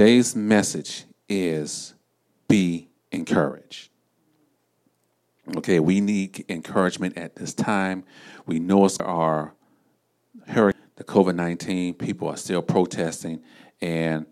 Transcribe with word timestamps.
Today's 0.00 0.34
message 0.34 1.04
is 1.28 1.92
be 2.48 2.88
encouraged. 3.12 3.90
Okay, 5.58 5.78
we 5.78 6.00
need 6.00 6.42
encouragement 6.48 7.18
at 7.18 7.36
this 7.36 7.52
time. 7.52 8.04
We 8.46 8.60
know 8.60 8.86
it's 8.86 8.98
our 8.98 9.52
hurricane, 10.46 10.80
the 10.96 11.04
COVID 11.04 11.34
19, 11.34 11.92
people 11.92 12.28
are 12.28 12.38
still 12.38 12.62
protesting, 12.62 13.42
and 13.82 14.24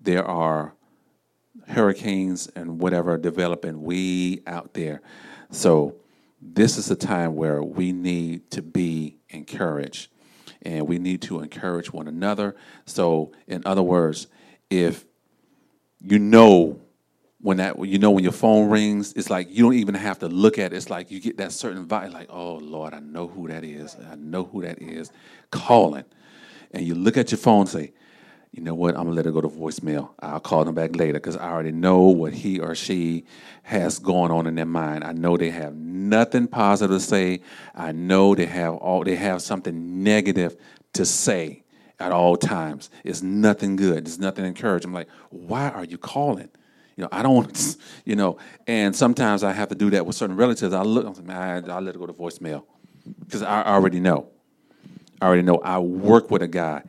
there 0.00 0.24
are 0.24 0.76
hurricanes 1.66 2.46
and 2.54 2.78
whatever 2.78 3.18
developing 3.18 3.82
way 3.82 4.38
out 4.46 4.74
there. 4.74 5.02
So, 5.50 5.96
this 6.40 6.78
is 6.78 6.88
a 6.88 6.94
time 6.94 7.34
where 7.34 7.60
we 7.64 7.90
need 7.90 8.48
to 8.52 8.62
be 8.62 9.16
encouraged 9.30 10.08
and 10.62 10.86
we 10.86 11.00
need 11.00 11.20
to 11.22 11.40
encourage 11.40 11.92
one 11.92 12.06
another. 12.06 12.54
So, 12.84 13.32
in 13.48 13.64
other 13.66 13.82
words, 13.82 14.28
if 14.70 15.04
you 16.06 16.18
know 16.18 16.80
when 17.40 17.58
that 17.58 17.78
you 17.86 17.98
know 17.98 18.10
when 18.10 18.24
your 18.24 18.32
phone 18.32 18.70
rings, 18.70 19.12
it's 19.14 19.30
like 19.30 19.48
you 19.50 19.62
don't 19.62 19.74
even 19.74 19.94
have 19.94 20.18
to 20.20 20.28
look 20.28 20.58
at 20.58 20.72
it. 20.72 20.76
It's 20.76 20.90
like 20.90 21.10
you 21.10 21.20
get 21.20 21.36
that 21.38 21.52
certain 21.52 21.86
vibe, 21.86 22.12
like, 22.12 22.28
oh 22.30 22.54
Lord, 22.56 22.94
I 22.94 23.00
know 23.00 23.28
who 23.28 23.48
that 23.48 23.64
is. 23.64 23.96
I 24.10 24.14
know 24.14 24.44
who 24.44 24.62
that 24.62 24.80
is 24.80 25.10
calling. 25.50 26.04
And 26.72 26.84
you 26.84 26.94
look 26.94 27.16
at 27.16 27.30
your 27.30 27.38
phone 27.38 27.60
and 27.62 27.68
say, 27.68 27.92
you 28.52 28.62
know 28.62 28.74
what, 28.74 28.96
I'm 28.96 29.04
gonna 29.04 29.16
let 29.16 29.26
it 29.26 29.34
go 29.34 29.40
to 29.40 29.48
voicemail. 29.48 30.10
I'll 30.20 30.40
call 30.40 30.64
them 30.64 30.74
back 30.74 30.96
later 30.96 31.14
because 31.14 31.36
I 31.36 31.50
already 31.50 31.72
know 31.72 32.00
what 32.00 32.32
he 32.32 32.58
or 32.58 32.74
she 32.74 33.24
has 33.64 33.98
going 33.98 34.30
on 34.30 34.46
in 34.46 34.54
their 34.54 34.64
mind. 34.64 35.04
I 35.04 35.12
know 35.12 35.36
they 35.36 35.50
have 35.50 35.74
nothing 35.74 36.46
positive 36.46 36.96
to 36.96 37.00
say. 37.00 37.40
I 37.74 37.92
know 37.92 38.34
they 38.34 38.46
have 38.46 38.74
all 38.74 39.04
they 39.04 39.16
have 39.16 39.42
something 39.42 40.02
negative 40.02 40.56
to 40.94 41.04
say 41.04 41.64
at 41.98 42.12
all 42.12 42.36
times. 42.36 42.90
It's 43.04 43.22
nothing 43.22 43.76
good. 43.76 44.06
It's 44.06 44.18
nothing 44.18 44.44
encouraging. 44.44 44.90
I'm 44.90 44.94
like, 44.94 45.08
why 45.30 45.70
are 45.70 45.84
you 45.84 45.98
calling? 45.98 46.48
You 46.96 47.02
know, 47.02 47.08
I 47.12 47.22
don't 47.22 47.76
you 48.04 48.16
know, 48.16 48.38
and 48.66 48.94
sometimes 48.94 49.42
I 49.44 49.52
have 49.52 49.68
to 49.68 49.74
do 49.74 49.90
that 49.90 50.06
with 50.06 50.16
certain 50.16 50.36
relatives. 50.36 50.74
I 50.74 50.82
look, 50.82 51.06
I'm 51.06 51.14
like, 51.14 51.24
man, 51.24 51.70
I'll 51.70 51.80
let 51.80 51.94
it 51.94 51.98
go 51.98 52.06
to 52.06 52.12
voicemail 52.12 52.64
because 53.20 53.42
I 53.42 53.62
already 53.62 54.00
know. 54.00 54.28
I 55.20 55.26
already 55.26 55.42
know. 55.42 55.58
I 55.58 55.78
work 55.78 56.30
with 56.30 56.42
a 56.42 56.48
guy. 56.48 56.82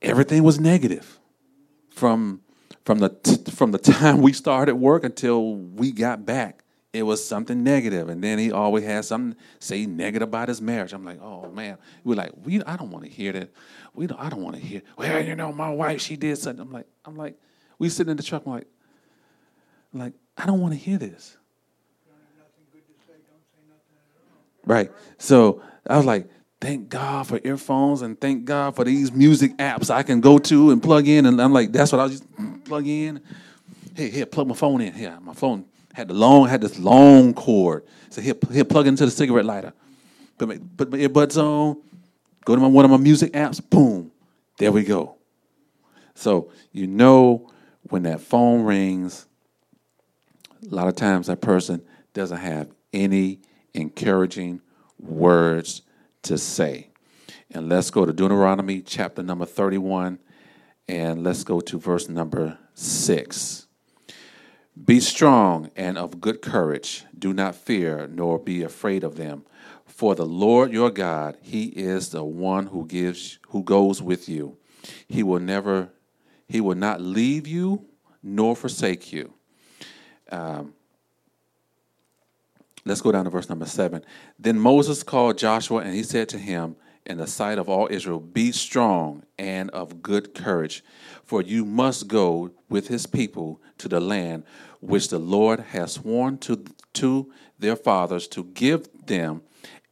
Everything 0.00 0.42
was 0.42 0.60
negative 0.60 1.18
from 1.90 2.40
from 2.84 2.98
the 2.98 3.08
t- 3.08 3.50
from 3.50 3.72
the 3.72 3.78
time 3.92 4.20
we 4.20 4.32
started 4.32 4.76
work 4.76 5.04
until 5.04 5.56
we 5.56 5.92
got 5.92 6.26
back. 6.26 6.63
It 6.94 7.02
was 7.02 7.26
something 7.26 7.64
negative, 7.64 8.08
and 8.08 8.22
then 8.22 8.38
he 8.38 8.52
always 8.52 8.84
had 8.84 9.04
something 9.04 9.36
say 9.58 9.84
negative 9.84 10.28
about 10.28 10.46
his 10.46 10.62
marriage. 10.62 10.92
I'm 10.92 11.04
like, 11.04 11.20
oh 11.20 11.50
man, 11.50 11.76
we're 12.04 12.14
like, 12.14 12.30
we 12.44 12.62
I 12.62 12.76
don't 12.76 12.92
want 12.92 13.04
to 13.04 13.10
hear 13.10 13.32
that. 13.32 13.50
We 13.94 14.06
don't. 14.06 14.20
I 14.20 14.28
don't 14.28 14.42
want 14.42 14.54
to 14.54 14.62
hear. 14.62 14.80
Well, 14.96 15.20
you 15.20 15.34
know, 15.34 15.52
my 15.52 15.70
wife 15.70 16.00
she 16.00 16.14
did 16.14 16.38
something. 16.38 16.60
I'm 16.60 16.70
like, 16.70 16.86
I'm 17.04 17.16
like, 17.16 17.34
we 17.80 17.88
sitting 17.88 18.12
in 18.12 18.16
the 18.16 18.22
truck. 18.22 18.44
I'm 18.46 18.52
like, 18.52 18.68
I'm 19.92 19.98
like, 19.98 20.12
I 20.38 20.46
don't 20.46 20.60
want 20.60 20.72
to 20.72 20.78
hear 20.78 20.96
this. 20.96 21.36
Right. 24.64 24.92
So 25.18 25.62
I 25.88 25.96
was 25.96 26.06
like, 26.06 26.28
thank 26.60 26.90
God 26.90 27.26
for 27.26 27.40
earphones 27.42 28.02
and 28.02 28.20
thank 28.20 28.44
God 28.44 28.76
for 28.76 28.84
these 28.84 29.10
music 29.10 29.56
apps 29.56 29.90
I 29.90 30.04
can 30.04 30.20
go 30.20 30.38
to 30.38 30.70
and 30.70 30.80
plug 30.80 31.08
in. 31.08 31.26
And 31.26 31.42
I'm 31.42 31.52
like, 31.52 31.72
that's 31.72 31.90
what 31.90 32.00
I 32.00 32.04
was 32.04 32.12
just 32.20 32.32
mm, 32.36 32.64
plug 32.64 32.86
in. 32.86 33.20
Hey, 33.96 34.10
here, 34.10 34.26
plug 34.26 34.46
my 34.46 34.54
phone 34.54 34.80
in. 34.80 34.92
Here, 34.92 35.18
my 35.20 35.34
phone 35.34 35.64
had 35.94 36.08
the 36.08 36.14
long, 36.14 36.48
had 36.48 36.60
this 36.60 36.78
long 36.78 37.32
cord. 37.32 37.84
So 38.10 38.20
he'll, 38.20 38.36
he'll 38.52 38.64
plug 38.64 38.86
into 38.86 39.04
the 39.04 39.10
cigarette 39.10 39.44
lighter. 39.44 39.72
Put 40.36 40.48
my, 40.48 40.60
put 40.76 40.90
my 40.90 40.98
earbuds 40.98 41.40
on. 41.42 41.80
Go 42.44 42.54
to 42.54 42.60
my, 42.60 42.66
one 42.66 42.84
of 42.84 42.90
my 42.90 42.96
music 42.98 43.32
apps. 43.32 43.62
Boom. 43.70 44.10
There 44.58 44.72
we 44.72 44.82
go. 44.82 45.16
So 46.14 46.50
you 46.72 46.86
know 46.86 47.50
when 47.84 48.02
that 48.02 48.20
phone 48.20 48.62
rings, 48.62 49.26
a 50.70 50.74
lot 50.74 50.88
of 50.88 50.96
times 50.96 51.28
that 51.28 51.40
person 51.40 51.82
doesn't 52.12 52.38
have 52.38 52.68
any 52.92 53.40
encouraging 53.72 54.60
words 54.98 55.82
to 56.22 56.38
say. 56.38 56.88
And 57.50 57.68
let's 57.68 57.90
go 57.90 58.04
to 58.04 58.12
Deuteronomy 58.12 58.80
chapter 58.80 59.22
number 59.22 59.46
31 59.46 60.18
and 60.88 61.22
let's 61.22 61.44
go 61.44 61.60
to 61.60 61.78
verse 61.78 62.08
number 62.08 62.58
6. 62.74 63.63
Be 64.82 64.98
strong 64.98 65.70
and 65.76 65.96
of 65.96 66.20
good 66.20 66.42
courage. 66.42 67.04
Do 67.16 67.32
not 67.32 67.54
fear 67.54 68.08
nor 68.08 68.38
be 68.38 68.62
afraid 68.62 69.04
of 69.04 69.16
them. 69.16 69.44
For 69.86 70.16
the 70.16 70.26
Lord 70.26 70.72
your 70.72 70.90
God, 70.90 71.36
he 71.40 71.66
is 71.66 72.10
the 72.10 72.24
one 72.24 72.66
who 72.66 72.84
gives 72.86 73.38
who 73.50 73.62
goes 73.62 74.02
with 74.02 74.28
you. 74.28 74.56
He 75.06 75.22
will 75.22 75.38
never 75.38 75.90
he 76.48 76.60
will 76.60 76.74
not 76.74 77.00
leave 77.00 77.46
you 77.46 77.86
nor 78.22 78.56
forsake 78.56 79.12
you. 79.12 79.32
Um, 80.30 80.74
let's 82.84 83.00
go 83.00 83.12
down 83.12 83.24
to 83.24 83.30
verse 83.30 83.48
number 83.48 83.66
seven. 83.66 84.04
Then 84.38 84.58
Moses 84.58 85.04
called 85.04 85.38
Joshua 85.38 85.82
and 85.82 85.94
he 85.94 86.02
said 86.02 86.28
to 86.30 86.38
him, 86.38 86.74
in 87.06 87.18
the 87.18 87.26
sight 87.26 87.58
of 87.58 87.68
all 87.68 87.88
Israel, 87.90 88.20
Be 88.20 88.52
strong 88.52 89.24
and 89.38 89.70
of 89.70 90.02
good 90.02 90.34
courage, 90.34 90.82
for 91.22 91.42
you 91.42 91.64
must 91.64 92.08
go 92.08 92.50
with 92.68 92.88
his 92.88 93.06
people 93.06 93.60
to 93.78 93.88
the 93.88 94.00
land 94.00 94.44
which 94.80 95.08
the 95.08 95.18
Lord 95.18 95.60
has 95.60 95.92
sworn 95.92 96.38
to, 96.38 96.64
to 96.94 97.32
their 97.58 97.76
fathers 97.76 98.28
to 98.28 98.44
give 98.44 98.88
them, 99.06 99.42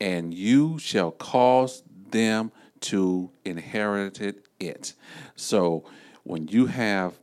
and 0.00 0.34
you 0.34 0.78
shall 0.78 1.10
cause 1.10 1.82
them 2.10 2.52
to 2.80 3.30
inherit 3.44 4.20
it. 4.60 4.94
So 5.36 5.84
when 6.24 6.48
you 6.48 6.66
have, 6.66 7.18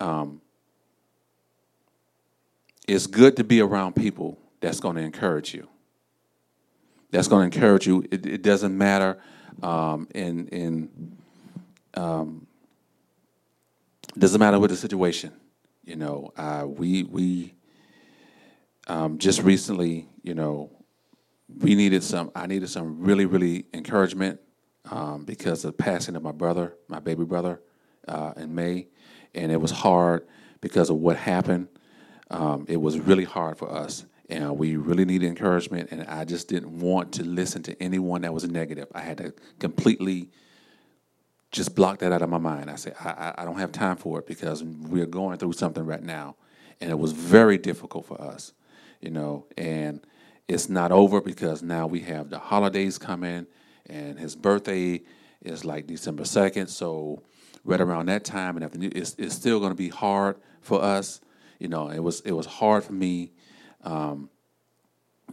um, 0.00 0.40
it's 2.86 3.06
good 3.06 3.36
to 3.36 3.44
be 3.44 3.60
around 3.60 3.94
people 3.94 4.38
that's 4.60 4.80
going 4.80 4.96
to 4.96 5.02
encourage 5.02 5.54
you. 5.54 5.68
That's 7.12 7.28
going 7.28 7.48
to 7.48 7.56
encourage 7.56 7.86
you. 7.86 8.04
It, 8.10 8.26
it 8.26 8.42
doesn't 8.42 8.76
matter 8.76 9.18
um, 9.62 10.08
in 10.14 10.48
in 10.48 11.16
um, 11.94 12.46
doesn't 14.18 14.40
matter 14.40 14.58
what 14.58 14.70
the 14.70 14.76
situation. 14.76 15.32
You 15.84 15.96
know, 15.96 16.32
uh, 16.36 16.64
we 16.66 17.04
we 17.04 17.54
um, 18.86 19.18
just 19.18 19.42
recently, 19.42 20.08
you 20.22 20.34
know, 20.34 20.70
we 21.58 21.74
needed 21.74 22.02
some. 22.02 22.32
I 22.34 22.46
needed 22.46 22.70
some 22.70 23.02
really 23.02 23.26
really 23.26 23.66
encouragement 23.74 24.40
um, 24.90 25.24
because 25.24 25.64
of 25.66 25.76
the 25.76 25.82
passing 25.82 26.16
of 26.16 26.22
my 26.22 26.32
brother, 26.32 26.74
my 26.88 26.98
baby 26.98 27.24
brother, 27.24 27.60
uh, 28.08 28.32
in 28.38 28.54
May, 28.54 28.88
and 29.34 29.52
it 29.52 29.60
was 29.60 29.70
hard 29.70 30.26
because 30.62 30.88
of 30.88 30.96
what 30.96 31.18
happened. 31.18 31.68
Um, 32.30 32.64
it 32.70 32.78
was 32.78 32.98
really 32.98 33.24
hard 33.24 33.58
for 33.58 33.70
us 33.70 34.06
and 34.32 34.58
we 34.58 34.76
really 34.76 35.04
needed 35.04 35.26
encouragement 35.26 35.90
and 35.92 36.02
i 36.04 36.24
just 36.24 36.48
didn't 36.48 36.80
want 36.80 37.12
to 37.12 37.22
listen 37.22 37.62
to 37.62 37.80
anyone 37.82 38.22
that 38.22 38.32
was 38.32 38.48
negative. 38.48 38.88
I 38.94 39.00
had 39.00 39.18
to 39.18 39.34
completely 39.58 40.30
just 41.50 41.74
block 41.74 41.98
that 41.98 42.12
out 42.12 42.22
of 42.22 42.30
my 42.30 42.38
mind. 42.38 42.70
I 42.70 42.76
said 42.76 42.94
i, 43.00 43.34
I 43.38 43.44
don't 43.44 43.58
have 43.58 43.72
time 43.72 43.96
for 43.96 44.18
it 44.18 44.26
because 44.26 44.64
we're 44.64 45.06
going 45.06 45.38
through 45.38 45.52
something 45.52 45.84
right 45.84 46.02
now. 46.02 46.36
And 46.80 46.90
it 46.90 46.98
was 46.98 47.12
very 47.12 47.58
difficult 47.58 48.06
for 48.06 48.20
us 48.20 48.52
you 49.02 49.10
know? 49.10 49.44
And 49.58 50.00
it's 50.48 50.68
not 50.68 50.92
over 50.92 51.20
because 51.20 51.62
now 51.62 51.86
we 51.86 52.00
have 52.00 52.30
the 52.30 52.38
holidays 52.38 52.96
coming 52.96 53.46
and 53.86 54.18
his 54.18 54.36
birthday 54.36 55.02
is 55.40 55.64
like 55.64 55.88
december 55.88 56.22
2nd 56.22 56.68
so 56.68 57.20
right 57.64 57.80
around 57.80 58.06
that 58.06 58.24
time 58.24 58.56
and 58.56 58.64
after 58.64 58.78
it's, 58.80 59.14
it's 59.18 59.34
still 59.34 59.58
going 59.58 59.72
to 59.72 59.76
be 59.76 59.88
hard 59.88 60.36
for 60.60 60.80
us 60.82 61.20
you 61.58 61.68
know? 61.68 61.88
It 61.90 62.00
was 62.00 62.20
it 62.22 62.32
was 62.32 62.46
hard 62.46 62.82
for 62.82 62.92
me 62.92 63.30
um, 63.82 64.28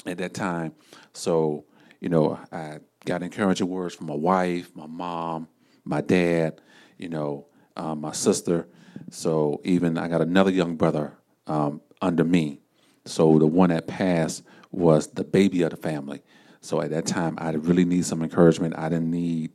at 0.06 0.18
that 0.18 0.34
time. 0.34 0.74
So, 1.14 1.66
you 2.00 2.10
know, 2.10 2.40
I 2.52 2.80
got 3.06 3.24
encouraging 3.24 3.68
words 3.68 3.96
from 3.96 4.08
my 4.08 4.16
wife, 4.16 4.76
my 4.76 4.88
mom, 4.88 5.48
my 5.84 6.02
dad, 6.02 6.62
you 6.98 7.10
know, 7.10 7.48
um, 7.76 8.02
my 8.02 8.12
sister. 8.12 8.68
So 9.12 9.62
even 9.63 9.98
I 9.98 10.07
got 10.07 10.22
another 10.22 10.51
young 10.51 10.75
brother 10.75 11.13
um, 11.48 11.81
under 12.01 12.24
me. 12.24 12.60
So 13.06 13.40
the 13.40 13.48
one 13.48 13.69
that 13.69 13.88
passed 13.88 14.44
was 14.72 15.07
the 15.07 15.24
baby 15.24 15.63
of 15.63 15.72
the 15.72 15.78
family. 15.78 16.22
So 16.62 16.81
at 16.81 16.92
that 16.92 17.06
time, 17.06 17.36
I 17.38 17.52
really 17.52 17.86
need 17.86 18.06
some 18.06 18.22
encouragement. 18.22 18.78
I 18.78 18.90
didn't 18.90 19.10
need 19.10 19.52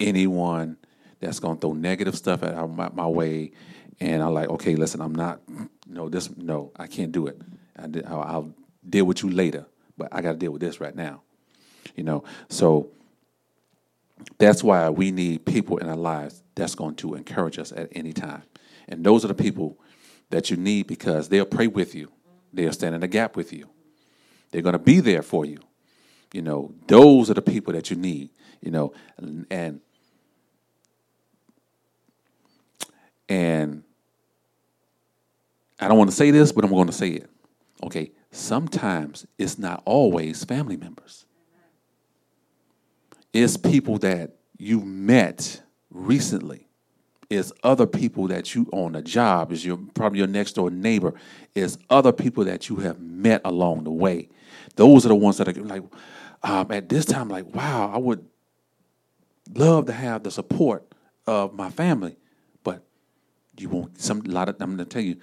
anyone 0.00 0.76
that's 1.20 1.38
going 1.38 1.56
to 1.56 1.60
throw 1.60 1.72
negative 1.72 2.16
stuff 2.16 2.42
at 2.42 2.54
my, 2.70 2.88
my 2.92 3.06
way. 3.06 3.52
And 4.00 4.22
I'm 4.22 4.34
like, 4.34 4.48
okay, 4.48 4.74
listen, 4.74 5.00
I'm 5.00 5.14
not, 5.14 5.40
no, 5.86 6.08
this, 6.08 6.34
no, 6.36 6.72
I 6.76 6.86
can't 6.86 7.12
do 7.12 7.26
it. 7.26 7.40
I'll 7.78 8.54
deal 8.88 9.04
with 9.04 9.22
you 9.22 9.30
later, 9.30 9.66
but 9.96 10.08
I 10.12 10.20
got 10.22 10.32
to 10.32 10.38
deal 10.38 10.52
with 10.52 10.60
this 10.60 10.80
right 10.80 10.94
now. 10.94 11.22
You 11.94 12.04
know, 12.04 12.24
so 12.48 12.90
that's 14.38 14.62
why 14.62 14.90
we 14.90 15.10
need 15.10 15.44
people 15.44 15.78
in 15.78 15.88
our 15.88 15.96
lives 15.96 16.42
that's 16.54 16.74
going 16.74 16.94
to 16.96 17.14
encourage 17.14 17.58
us 17.58 17.72
at 17.72 17.88
any 17.92 18.12
time. 18.12 18.42
And 18.88 19.04
those 19.04 19.24
are 19.24 19.28
the 19.28 19.34
people 19.34 19.78
that 20.30 20.50
you 20.50 20.56
need 20.56 20.86
because 20.86 21.28
they'll 21.28 21.44
pray 21.44 21.66
with 21.66 21.94
you. 21.94 22.10
They'll 22.52 22.72
stand 22.72 22.94
in 22.94 23.00
the 23.00 23.08
gap 23.08 23.36
with 23.36 23.52
you. 23.52 23.68
They're 24.50 24.62
going 24.62 24.72
to 24.74 24.78
be 24.78 25.00
there 25.00 25.22
for 25.22 25.44
you. 25.44 25.58
You 26.32 26.42
know, 26.42 26.74
those 26.86 27.30
are 27.30 27.34
the 27.34 27.42
people 27.42 27.72
that 27.72 27.90
you 27.90 27.96
need, 27.96 28.30
you 28.60 28.70
know, 28.70 28.92
and, 29.18 29.46
and 29.50 29.80
And 33.28 33.82
I 35.80 35.88
don't 35.88 35.98
want 35.98 36.10
to 36.10 36.16
say 36.16 36.30
this, 36.30 36.52
but 36.52 36.64
I'm 36.64 36.70
going 36.70 36.86
to 36.86 36.92
say 36.92 37.10
it. 37.10 37.30
Okay, 37.82 38.12
sometimes 38.30 39.26
it's 39.38 39.58
not 39.58 39.82
always 39.84 40.44
family 40.44 40.76
members. 40.76 41.26
It's 43.32 43.56
people 43.56 43.98
that 43.98 44.36
you 44.56 44.80
met 44.80 45.60
recently. 45.90 46.68
It's 47.28 47.52
other 47.62 47.86
people 47.86 48.28
that 48.28 48.54
you 48.54 48.68
on 48.72 48.94
a 48.94 49.02
job. 49.02 49.52
Is 49.52 49.64
your 49.66 49.78
probably 49.94 50.20
your 50.20 50.28
next 50.28 50.52
door 50.52 50.70
neighbor. 50.70 51.14
It's 51.54 51.76
other 51.90 52.12
people 52.12 52.44
that 52.44 52.68
you 52.68 52.76
have 52.76 53.00
met 53.00 53.42
along 53.44 53.84
the 53.84 53.90
way. 53.90 54.28
Those 54.76 55.04
are 55.04 55.08
the 55.08 55.16
ones 55.16 55.38
that 55.38 55.48
are 55.48 55.52
like 55.52 55.82
um, 56.42 56.70
at 56.70 56.88
this 56.88 57.04
time. 57.04 57.28
Like 57.28 57.54
wow, 57.54 57.90
I 57.92 57.98
would 57.98 58.24
love 59.54 59.86
to 59.86 59.92
have 59.92 60.22
the 60.22 60.30
support 60.30 60.86
of 61.26 61.52
my 61.52 61.70
family, 61.70 62.16
but 62.62 62.84
you 63.58 63.68
won't. 63.68 64.00
Some 64.00 64.20
lot 64.20 64.48
of 64.48 64.56
I'm 64.60 64.76
going 64.76 64.78
to 64.78 64.84
tell 64.84 65.02
you, 65.02 65.16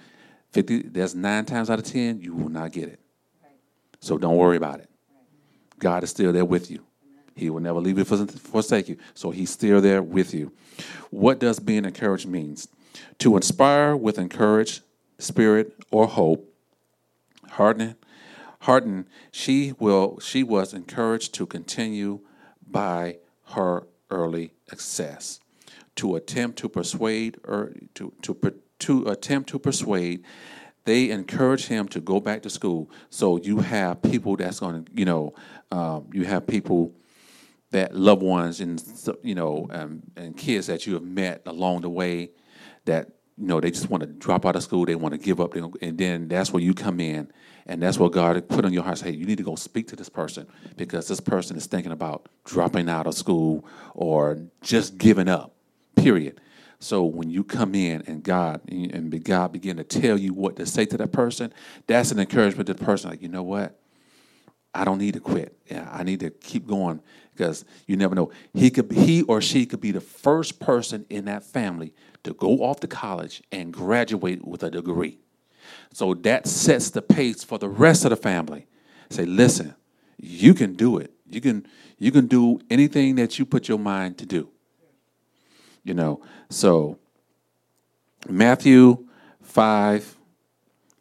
fifty. 0.54 0.82
There's 0.82 1.14
nine 1.14 1.44
times 1.44 1.68
out 1.68 1.78
of 1.78 1.84
ten 1.84 2.20
you 2.20 2.34
will 2.34 2.48
not 2.48 2.72
get 2.72 2.88
it. 2.88 3.00
So 4.00 4.16
don't 4.16 4.36
worry 4.36 4.56
about 4.56 4.80
it. 4.80 4.88
God 5.78 6.04
is 6.04 6.10
still 6.10 6.32
there 6.32 6.44
with 6.44 6.70
you. 6.70 6.84
He 7.34 7.50
will 7.50 7.60
never 7.60 7.80
leave 7.80 7.98
you 7.98 8.04
forsake 8.04 8.88
you. 8.88 8.96
So 9.14 9.30
he's 9.30 9.50
still 9.50 9.80
there 9.80 10.02
with 10.02 10.32
you. 10.32 10.52
What 11.10 11.40
does 11.40 11.58
being 11.58 11.84
encouraged 11.84 12.28
means? 12.28 12.68
To 13.18 13.36
inspire 13.36 13.96
with 13.96 14.18
encouraged 14.18 14.82
spirit 15.18 15.74
or 15.90 16.06
hope. 16.06 16.48
Harden, 17.50 17.96
Harden, 18.60 19.06
she 19.32 19.74
will 19.78 20.18
she 20.20 20.42
was 20.42 20.72
encouraged 20.72 21.34
to 21.34 21.46
continue 21.46 22.20
by 22.66 23.18
her 23.48 23.86
early 24.10 24.52
success. 24.68 25.40
To 25.96 26.16
attempt 26.16 26.58
to 26.58 26.68
persuade 26.68 27.38
or 27.44 27.72
to 27.94 28.12
to 28.22 28.34
to 28.80 29.06
attempt 29.08 29.48
to 29.50 29.58
persuade 29.58 30.24
they 30.84 31.10
encourage 31.10 31.66
him 31.66 31.88
to 31.88 31.98
go 31.98 32.20
back 32.20 32.42
to 32.42 32.50
school. 32.50 32.90
So 33.08 33.38
you 33.38 33.60
have 33.60 34.02
people 34.02 34.36
that's 34.36 34.60
going 34.60 34.84
to, 34.84 34.92
you 34.94 35.06
know, 35.06 35.34
um, 35.72 36.10
you 36.12 36.24
have 36.26 36.46
people 36.46 36.94
that 37.70 37.94
loved 37.94 38.22
ones 38.22 38.60
and 38.60 38.82
you 39.22 39.34
know 39.34 39.66
um, 39.70 40.00
and 40.16 40.36
kids 40.36 40.68
that 40.68 40.86
you 40.86 40.94
have 40.94 41.02
met 41.02 41.42
along 41.44 41.80
the 41.80 41.90
way 41.90 42.30
that 42.84 43.08
you 43.36 43.48
know 43.48 43.60
they 43.60 43.72
just 43.72 43.90
want 43.90 44.00
to 44.02 44.06
drop 44.06 44.46
out 44.46 44.54
of 44.54 44.62
school, 44.62 44.86
they 44.86 44.94
want 44.94 45.12
to 45.12 45.18
give 45.18 45.40
up, 45.40 45.54
and 45.56 45.98
then 45.98 46.28
that's 46.28 46.52
where 46.52 46.62
you 46.62 46.72
come 46.72 47.00
in, 47.00 47.28
and 47.66 47.82
that's 47.82 47.98
what 47.98 48.12
God 48.12 48.48
put 48.48 48.64
on 48.64 48.72
your 48.72 48.84
heart. 48.84 48.98
Say, 48.98 49.10
hey, 49.10 49.16
you 49.16 49.26
need 49.26 49.38
to 49.38 49.42
go 49.42 49.56
speak 49.56 49.88
to 49.88 49.96
this 49.96 50.08
person 50.08 50.46
because 50.76 51.08
this 51.08 51.18
person 51.18 51.56
is 51.56 51.66
thinking 51.66 51.90
about 51.90 52.28
dropping 52.44 52.88
out 52.88 53.08
of 53.08 53.14
school 53.14 53.66
or 53.94 54.38
just 54.62 54.96
giving 54.96 55.28
up. 55.28 55.56
Period. 55.96 56.40
So 56.78 57.04
when 57.04 57.30
you 57.30 57.44
come 57.44 57.74
in 57.74 58.02
and 58.06 58.22
God 58.22 58.60
and 58.68 59.24
God 59.24 59.52
begin 59.52 59.76
to 59.78 59.84
tell 59.84 60.18
you 60.18 60.34
what 60.34 60.56
to 60.56 60.66
say 60.66 60.84
to 60.86 60.96
that 60.98 61.12
person, 61.12 61.52
that's 61.86 62.10
an 62.10 62.18
encouragement 62.18 62.66
to 62.66 62.74
the 62.74 62.84
person. 62.84 63.10
Like, 63.10 63.22
you 63.22 63.28
know 63.28 63.42
what? 63.42 63.78
I 64.74 64.84
don't 64.84 64.98
need 64.98 65.14
to 65.14 65.20
quit. 65.20 65.56
Yeah, 65.70 65.88
I 65.90 66.02
need 66.02 66.20
to 66.20 66.30
keep 66.30 66.66
going 66.66 67.00
because 67.32 67.64
you 67.86 67.96
never 67.96 68.14
know. 68.14 68.30
He 68.52 68.70
could, 68.70 68.90
he 68.90 69.22
or 69.22 69.40
she 69.40 69.66
could 69.66 69.80
be 69.80 69.92
the 69.92 70.00
first 70.00 70.58
person 70.58 71.06
in 71.08 71.26
that 71.26 71.44
family 71.44 71.94
to 72.24 72.34
go 72.34 72.58
off 72.64 72.80
to 72.80 72.88
college 72.88 73.42
and 73.52 73.72
graduate 73.72 74.44
with 74.44 74.62
a 74.62 74.70
degree. 74.70 75.18
So 75.92 76.14
that 76.14 76.46
sets 76.46 76.90
the 76.90 77.02
pace 77.02 77.44
for 77.44 77.58
the 77.58 77.68
rest 77.68 78.04
of 78.04 78.10
the 78.10 78.16
family. 78.16 78.66
Say, 79.10 79.24
listen, 79.24 79.74
you 80.18 80.54
can 80.54 80.74
do 80.74 80.98
it. 80.98 81.12
You 81.30 81.40
can 81.40 81.66
you 81.98 82.10
can 82.10 82.26
do 82.26 82.60
anything 82.68 83.14
that 83.16 83.38
you 83.38 83.46
put 83.46 83.68
your 83.68 83.78
mind 83.78 84.18
to 84.18 84.26
do. 84.26 84.50
You 85.84 85.94
know, 85.94 86.20
so 86.48 86.98
Matthew 88.28 89.06
5, 89.42 90.16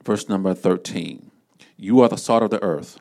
verse 0.03 0.27
number 0.27 0.53
13. 0.53 1.31
You 1.77 2.01
are 2.01 2.09
the 2.09 2.17
salt 2.17 2.43
of 2.43 2.49
the 2.49 2.61
earth. 2.61 2.99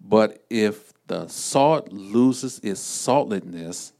But 0.00 0.44
if 0.50 0.92
the 1.06 1.26
salt 1.28 1.90
loses 1.90 2.58
its 2.60 2.80
saltiness, 2.80 3.92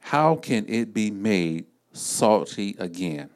how 0.00 0.34
can 0.34 0.68
it 0.68 0.92
be 0.92 1.10
made 1.10 1.66
salty 1.92 2.74
again? 2.78 3.30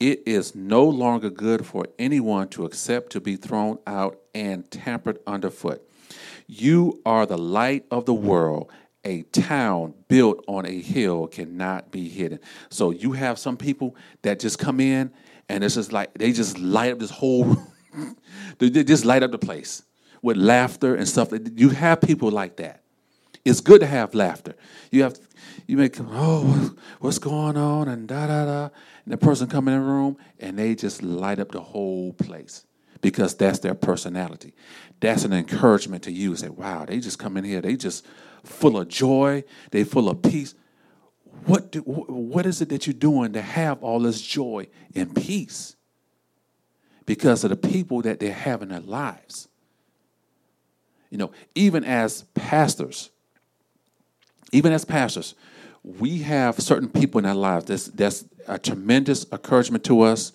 It 0.00 0.24
is 0.26 0.56
no 0.56 0.84
longer 0.84 1.30
good 1.30 1.64
for 1.64 1.86
anyone 1.98 2.48
to 2.48 2.64
accept 2.64 3.12
to 3.12 3.20
be 3.20 3.36
thrown 3.36 3.78
out 3.86 4.18
and 4.34 4.68
tampered 4.70 5.20
underfoot. 5.26 5.88
You 6.46 7.00
are 7.06 7.26
the 7.26 7.38
light 7.38 7.86
of 7.90 8.04
the 8.04 8.14
world 8.14 8.70
a 9.04 9.22
town 9.22 9.94
built 10.08 10.44
on 10.48 10.66
a 10.66 10.80
hill 10.80 11.26
cannot 11.26 11.90
be 11.90 12.08
hidden. 12.08 12.40
So 12.70 12.90
you 12.90 13.12
have 13.12 13.38
some 13.38 13.56
people 13.56 13.96
that 14.22 14.40
just 14.40 14.58
come 14.58 14.80
in 14.80 15.12
and 15.48 15.62
it's 15.62 15.74
just 15.74 15.92
like 15.92 16.14
they 16.14 16.32
just 16.32 16.58
light 16.58 16.92
up 16.92 16.98
this 16.98 17.10
whole 17.10 17.56
they 18.58 18.70
just 18.70 19.04
light 19.04 19.22
up 19.22 19.30
the 19.30 19.38
place 19.38 19.82
with 20.22 20.36
laughter 20.36 20.94
and 20.94 21.08
stuff. 21.08 21.28
You 21.54 21.70
have 21.70 22.00
people 22.00 22.30
like 22.30 22.56
that. 22.56 22.82
It's 23.44 23.60
good 23.60 23.80
to 23.80 23.86
have 23.86 24.14
laughter. 24.14 24.54
You 24.90 25.02
have 25.02 25.18
you 25.66 25.76
make 25.76 25.96
oh 26.00 26.74
what's 27.00 27.18
going 27.18 27.56
on 27.56 27.88
and 27.88 28.08
da 28.08 28.26
da 28.26 28.44
da 28.46 28.70
and 29.04 29.12
the 29.12 29.18
person 29.18 29.48
come 29.48 29.68
in 29.68 29.74
the 29.74 29.80
room 29.80 30.16
and 30.40 30.58
they 30.58 30.74
just 30.74 31.02
light 31.02 31.38
up 31.38 31.52
the 31.52 31.60
whole 31.60 32.12
place 32.14 32.64
because 33.00 33.34
that's 33.36 33.58
their 33.58 33.74
personality. 33.74 34.54
That's 35.00 35.24
an 35.24 35.34
encouragement 35.34 36.04
to 36.04 36.10
you. 36.12 36.34
Say, 36.36 36.48
wow, 36.48 36.86
they 36.86 37.00
just 37.00 37.18
come 37.18 37.36
in 37.36 37.44
here. 37.44 37.60
They 37.60 37.76
just 37.76 38.06
full 38.44 38.78
of 38.78 38.88
joy, 38.88 39.44
they 39.70 39.84
full 39.84 40.08
of 40.08 40.22
peace. 40.22 40.54
What, 41.46 41.72
do, 41.72 41.80
what 41.80 42.46
is 42.46 42.60
it 42.62 42.68
that 42.68 42.86
you're 42.86 42.94
doing 42.94 43.32
to 43.32 43.42
have 43.42 43.82
all 43.82 44.00
this 44.00 44.20
joy 44.22 44.68
and 44.94 45.14
peace? 45.14 45.76
Because 47.06 47.44
of 47.44 47.50
the 47.50 47.56
people 47.56 48.02
that 48.02 48.20
they 48.20 48.30
have 48.30 48.62
in 48.62 48.70
their 48.70 48.80
lives. 48.80 49.48
You 51.10 51.18
know, 51.18 51.32
even 51.54 51.84
as 51.84 52.22
pastors, 52.34 53.10
even 54.52 54.72
as 54.72 54.84
pastors, 54.84 55.34
we 55.82 56.18
have 56.20 56.58
certain 56.58 56.88
people 56.88 57.18
in 57.18 57.26
our 57.26 57.34
lives 57.34 57.66
that's, 57.66 57.86
that's 57.88 58.24
a 58.48 58.58
tremendous 58.58 59.26
encouragement 59.30 59.84
to 59.84 60.00
us, 60.00 60.32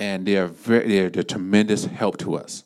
and 0.00 0.26
they're, 0.26 0.48
very, 0.48 0.88
they're, 0.88 1.10
they're 1.10 1.22
tremendous 1.22 1.84
help 1.84 2.18
to 2.18 2.34
us 2.34 2.64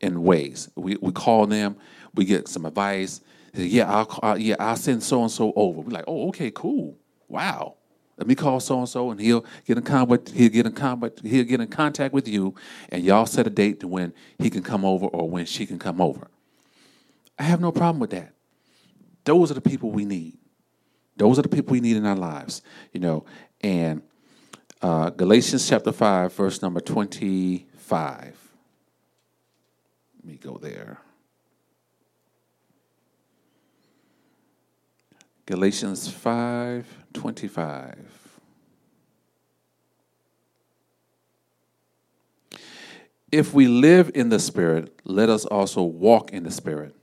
in 0.00 0.22
ways. 0.22 0.68
We, 0.74 0.96
we 1.00 1.12
call 1.12 1.46
them, 1.46 1.76
we 2.14 2.24
get 2.24 2.48
some 2.48 2.66
advice, 2.66 3.20
yeah, 3.54 3.90
I'll, 3.90 4.18
I'll 4.22 4.38
yeah, 4.38 4.56
I'll 4.58 4.76
send 4.76 5.02
so 5.02 5.22
and 5.22 5.30
so 5.30 5.52
over. 5.56 5.80
We're 5.80 5.90
like, 5.90 6.04
oh, 6.06 6.28
okay, 6.28 6.50
cool. 6.50 6.96
Wow. 7.28 7.76
Let 8.16 8.26
me 8.26 8.34
call 8.34 8.60
so 8.60 8.78
and 8.78 8.88
so, 8.88 9.10
and 9.10 9.18
he'll 9.18 9.46
get 9.64 9.78
in 9.78 9.82
contact. 9.82 10.28
He'll 10.30 10.50
get 10.50 10.66
in 10.66 10.72
contact. 10.72 11.24
He'll 11.24 11.44
get 11.44 11.60
in 11.60 11.68
contact 11.68 12.12
with 12.12 12.28
you, 12.28 12.54
and 12.90 13.02
y'all 13.02 13.24
set 13.24 13.46
a 13.46 13.50
date 13.50 13.80
to 13.80 13.88
when 13.88 14.12
he 14.38 14.50
can 14.50 14.62
come 14.62 14.84
over 14.84 15.06
or 15.06 15.28
when 15.30 15.46
she 15.46 15.64
can 15.64 15.78
come 15.78 16.02
over. 16.02 16.28
I 17.38 17.44
have 17.44 17.62
no 17.62 17.72
problem 17.72 17.98
with 17.98 18.10
that. 18.10 18.34
Those 19.24 19.50
are 19.50 19.54
the 19.54 19.62
people 19.62 19.90
we 19.90 20.04
need. 20.04 20.36
Those 21.16 21.38
are 21.38 21.42
the 21.42 21.48
people 21.48 21.72
we 21.72 21.80
need 21.80 21.96
in 21.96 22.04
our 22.04 22.16
lives, 22.16 22.60
you 22.92 23.00
know. 23.00 23.24
And 23.62 24.02
uh, 24.82 25.08
Galatians 25.08 25.66
chapter 25.66 25.90
five, 25.90 26.34
verse 26.34 26.60
number 26.60 26.80
twenty-five. 26.80 28.36
Let 30.16 30.24
me 30.24 30.36
go 30.36 30.58
there. 30.58 30.98
Galatians 35.50 36.08
5:25. 36.08 37.96
If 43.32 43.52
we 43.52 43.66
live 43.66 44.12
in 44.14 44.28
the 44.28 44.38
Spirit, 44.38 44.94
let 45.02 45.28
us 45.28 45.44
also 45.44 45.82
walk 45.82 46.32
in 46.32 46.44
the 46.44 46.52
Spirit. 46.52 46.94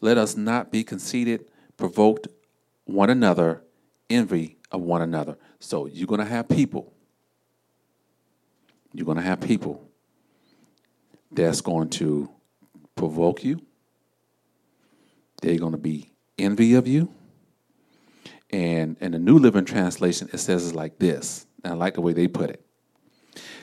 Let 0.00 0.18
us 0.18 0.36
not 0.36 0.72
be 0.72 0.82
conceited, 0.82 1.52
provoked 1.76 2.26
one 2.84 3.10
another, 3.10 3.62
envy 4.10 4.56
of 4.72 4.80
one 4.80 5.00
another. 5.00 5.38
So 5.60 5.86
you're 5.86 6.08
going 6.08 6.18
to 6.18 6.26
have 6.26 6.48
people. 6.48 6.92
You're 8.92 9.06
going 9.06 9.18
to 9.18 9.22
have 9.22 9.40
people 9.40 9.88
that's 11.30 11.60
going 11.60 11.90
to 11.90 12.28
provoke 12.96 13.44
you. 13.44 13.60
They're 15.42 15.60
going 15.60 15.70
to 15.70 15.78
be 15.78 16.10
envy 16.36 16.74
of 16.74 16.88
you. 16.88 17.14
And 18.50 18.96
in 19.00 19.12
the 19.12 19.18
New 19.18 19.38
Living 19.38 19.64
Translation, 19.64 20.28
it 20.32 20.38
says 20.38 20.68
it 20.68 20.74
like 20.74 20.98
this. 20.98 21.46
And 21.64 21.74
I 21.74 21.76
like 21.76 21.94
the 21.94 22.00
way 22.00 22.12
they 22.12 22.28
put 22.28 22.50
it. 22.50 22.64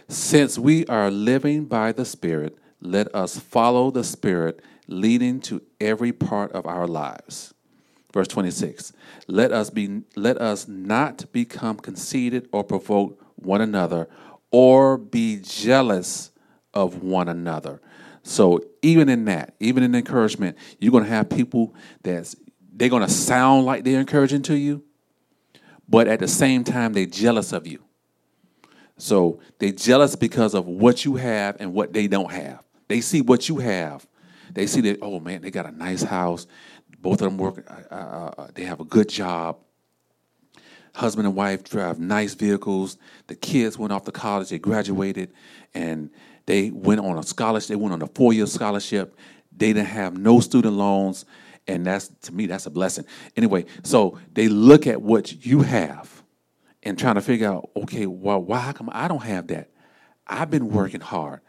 Since 0.08 0.60
we 0.60 0.86
are 0.86 1.10
living 1.10 1.66
by 1.66 1.92
the 1.92 2.06
Spirit, 2.06 2.58
let 2.82 3.14
us 3.16 3.40
follow 3.40 3.90
the 3.90 4.04
Spirit 4.04 4.62
leading 4.88 5.40
to 5.42 5.62
every 5.82 6.12
part 6.12 6.52
of 6.52 6.66
our 6.66 6.88
lives. 6.88 7.54
Verse 8.14 8.28
26. 8.28 8.94
Let 9.28 9.52
us 9.52 9.70
be 9.70 10.04
let 10.16 10.40
us 10.40 10.68
not 10.68 11.26
become 11.32 11.78
conceited 11.78 12.48
or 12.52 12.64
provoke 12.64 13.22
one 13.36 13.62
another 13.62 14.08
or 14.52 14.98
be 14.98 15.40
jealous 15.42 16.32
of 16.74 17.04
one 17.04 17.28
another. 17.28 17.82
So 18.24 18.62
even 18.82 19.10
in 19.10 19.26
that, 19.26 19.56
even 19.60 19.84
in 19.84 19.94
encouragement, 19.96 20.58
you're 20.80 20.92
going 20.92 21.04
to 21.04 21.10
have 21.10 21.30
people 21.30 21.76
that's 22.04 22.36
they're 22.76 22.90
going 22.90 23.04
to 23.04 23.10
sound 23.10 23.66
like 23.66 23.84
they're 23.84 24.02
encouraging 24.02 24.42
to 24.44 24.56
you, 24.56 24.84
but 25.88 26.08
at 26.08 26.20
the 26.20 26.28
same 26.28 26.64
time, 26.64 26.94
they're 26.94 27.06
jealous 27.06 27.54
of 27.54 27.66
you. 27.66 27.82
So 28.98 29.40
they're 29.60 29.72
jealous 29.72 30.16
because 30.16 30.54
of 30.54 30.68
what 30.68 31.06
you 31.06 31.16
have 31.16 31.58
and 31.60 31.74
what 31.74 31.94
they 31.94 32.08
don't 32.08 32.32
have. 32.32 32.64
They 32.88 33.02
see 33.02 33.22
what 33.22 33.50
you 33.50 33.58
have. 33.58 34.06
They 34.54 34.68
see 34.68 34.82
that 34.82 35.00
oh 35.02 35.20
man, 35.20 35.42
they 35.42 35.52
got 35.52 35.66
a 35.66 35.72
nice 35.72 36.04
house. 36.04 36.48
Both 37.00 37.22
of 37.22 37.32
them 37.32 37.38
work. 37.38 37.66
Uh, 37.70 37.94
uh, 37.94 38.32
uh 38.38 38.48
they 38.54 38.64
have 38.64 38.80
a 38.80 38.86
good 38.86 39.10
job. 39.10 39.58
Husband 40.94 41.28
and 41.28 41.36
wife 41.36 41.64
drive 41.66 42.00
nice 42.00 42.36
vehicles. 42.36 42.98
The 43.28 43.36
kids 43.36 43.78
went 43.78 43.92
off 43.92 44.06
to 44.06 44.12
college. 44.12 44.50
They 44.50 44.60
graduated, 44.60 45.34
and 45.74 46.10
they 46.46 46.72
went 46.72 47.02
on 47.02 47.18
a 47.18 47.24
scholarship. 47.24 47.68
They 47.68 47.76
went 47.76 47.94
on 47.94 48.02
a 48.02 48.08
four-year 48.08 48.46
scholarship. 48.46 49.18
They 49.52 49.74
didn't 49.74 49.88
have 49.88 50.18
no 50.18 50.40
student 50.40 50.76
loans, 50.76 51.26
and 51.68 51.86
that's 51.86 52.10
to 52.24 52.34
me 52.34 52.46
that's 52.46 52.66
a 52.66 52.70
blessing. 52.70 53.06
Anyway, 53.36 53.66
so 53.84 54.18
they 54.34 54.48
look 54.48 54.88
at 54.88 55.02
what 55.02 55.46
you 55.46 55.62
have 55.62 56.24
and 56.84 56.98
trying 56.98 57.16
to 57.16 57.22
figure 57.22 57.50
out, 57.50 57.70
okay, 57.76 58.06
well, 58.06 58.42
why 58.42 58.72
come 58.74 58.90
I 58.92 59.08
don't 59.08 59.24
have 59.24 59.48
that? 59.48 59.70
I've 60.28 60.50
been 60.50 60.70
working 60.70 61.02
hard. 61.02 61.42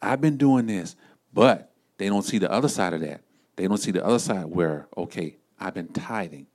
I've 0.00 0.20
been 0.20 0.36
doing 0.36 0.66
this, 0.66 0.96
but 1.32 1.72
they 1.98 2.08
don't 2.08 2.22
see 2.22 2.38
the 2.38 2.50
other 2.50 2.68
side 2.68 2.92
of 2.92 3.00
that. 3.00 3.22
They 3.56 3.66
don't 3.66 3.78
see 3.78 3.90
the 3.90 4.04
other 4.04 4.18
side 4.18 4.46
where, 4.46 4.88
okay, 4.96 5.36
I've 5.58 5.74
been 5.74 5.88
tithing. 5.88 6.46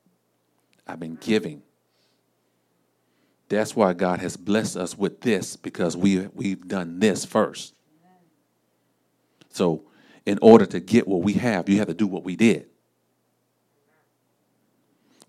I've 0.85 0.99
been 0.99 1.15
giving. 1.15 1.61
That's 3.47 3.75
why 3.75 3.93
God 3.93 4.19
has 4.19 4.38
blessed 4.38 4.77
us 4.77 4.97
with 4.97 5.21
this 5.21 5.55
because 5.55 5.97
we 5.97 6.27
we've 6.27 6.67
done 6.67 6.99
this 6.99 7.25
first. 7.25 7.73
So, 9.49 9.83
in 10.25 10.38
order 10.41 10.65
to 10.67 10.79
get 10.79 11.07
what 11.07 11.21
we 11.21 11.33
have, 11.33 11.67
you 11.67 11.79
have 11.79 11.88
to 11.88 11.93
do 11.93 12.05
what 12.05 12.23
we 12.23 12.35
did. 12.35 12.68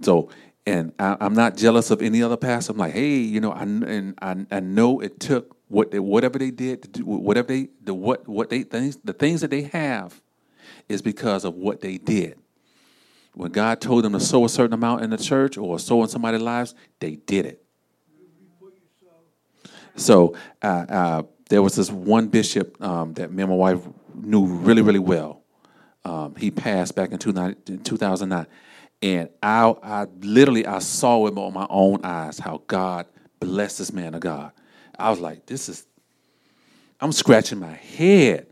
So, 0.01 0.31
and 0.67 0.93
I, 0.99 1.17
am 1.21 1.35
not 1.35 1.57
jealous 1.57 1.91
of 1.91 2.03
any 2.03 2.23
other 2.23 2.37
pastor. 2.37 2.73
I'm 2.73 2.79
like, 2.79 2.93
hey, 2.93 3.17
you 3.17 3.41
know, 3.41 3.53
I 3.53 3.63
and 3.63 4.15
I, 4.21 4.37
I 4.51 4.61
know 4.61 5.01
it 5.01 5.21
took 5.21 5.57
what 5.69 5.91
they, 5.91 5.99
whatever 5.99 6.39
they 6.39 6.51
did 6.51 6.83
to 6.83 6.89
do, 6.89 7.05
whatever 7.05 7.49
they 7.49 7.69
the 7.83 7.95
what 7.95 8.27
what 8.29 8.51
they 8.51 8.63
things 8.63 8.99
the 9.05 9.13
things 9.13 9.41
that 9.41 9.51
they 9.51 9.63
have 9.63 10.21
is 10.89 11.03
because 11.03 11.45
of 11.45 11.55
what 11.55 11.81
they 11.81 11.99
did. 11.99 12.39
When 13.35 13.53
God 13.53 13.81
told 13.81 14.05
them 14.05 14.13
to 14.13 14.21
sow 14.21 14.45
a 14.45 14.49
certain 14.49 14.73
amount 14.73 15.03
in 15.03 15.11
the 15.11 15.17
church 15.17 15.57
or 15.57 15.79
sow 15.79 16.03
in 16.03 16.09
somebody's 16.09 16.41
lives, 16.41 16.75
they 16.99 17.17
did 17.17 17.47
it. 17.47 17.65
So 19.95 20.35
uh, 20.63 20.67
uh, 20.89 21.23
there 21.49 21.63
was 21.63 21.77
this 21.77 21.91
one 21.91 22.29
bishop 22.29 22.81
um, 22.83 23.13
that 23.15 23.31
me 23.33 23.43
and 23.43 23.51
my 23.51 23.57
wife 23.57 23.81
knew 24.15 24.47
really, 24.47 24.83
really 24.83 24.99
well. 24.99 25.43
Um, 26.05 26.35
he 26.35 26.51
passed 26.51 26.95
back 26.95 27.13
in 27.13 27.19
2009 27.19 28.47
and 29.03 29.31
I, 29.43 29.75
I 29.83 30.07
literally 30.21 30.67
I 30.67 30.79
saw 30.81 31.27
it 31.27 31.37
on 31.37 31.55
my 31.55 31.67
own 31.71 32.05
eyes 32.05 32.39
how 32.39 32.63
God 32.67 33.07
blessed 33.39 33.79
this 33.79 33.93
man 33.93 34.15
of 34.15 34.21
God. 34.21 34.53
I 34.99 35.11
was 35.11 35.21
like, 35.21 35.47
this 35.47 35.69
is, 35.69 35.87
I'm 37.01 37.13
scratching 37.13 37.59
my 37.59 37.73
head. 37.73 38.47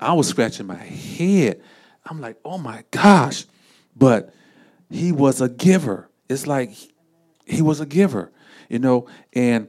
I 0.00 0.12
was 0.14 0.28
scratching 0.28 0.66
my 0.66 0.74
head. 0.74 1.62
I'm 2.04 2.20
like, 2.20 2.36
oh 2.44 2.58
my 2.58 2.84
gosh. 2.90 3.46
But 3.94 4.34
he 4.90 5.12
was 5.12 5.40
a 5.40 5.48
giver. 5.48 6.08
It's 6.28 6.46
like 6.46 6.70
he 7.46 7.62
was 7.62 7.80
a 7.80 7.86
giver, 7.86 8.32
you 8.68 8.80
know, 8.80 9.06
and 9.32 9.68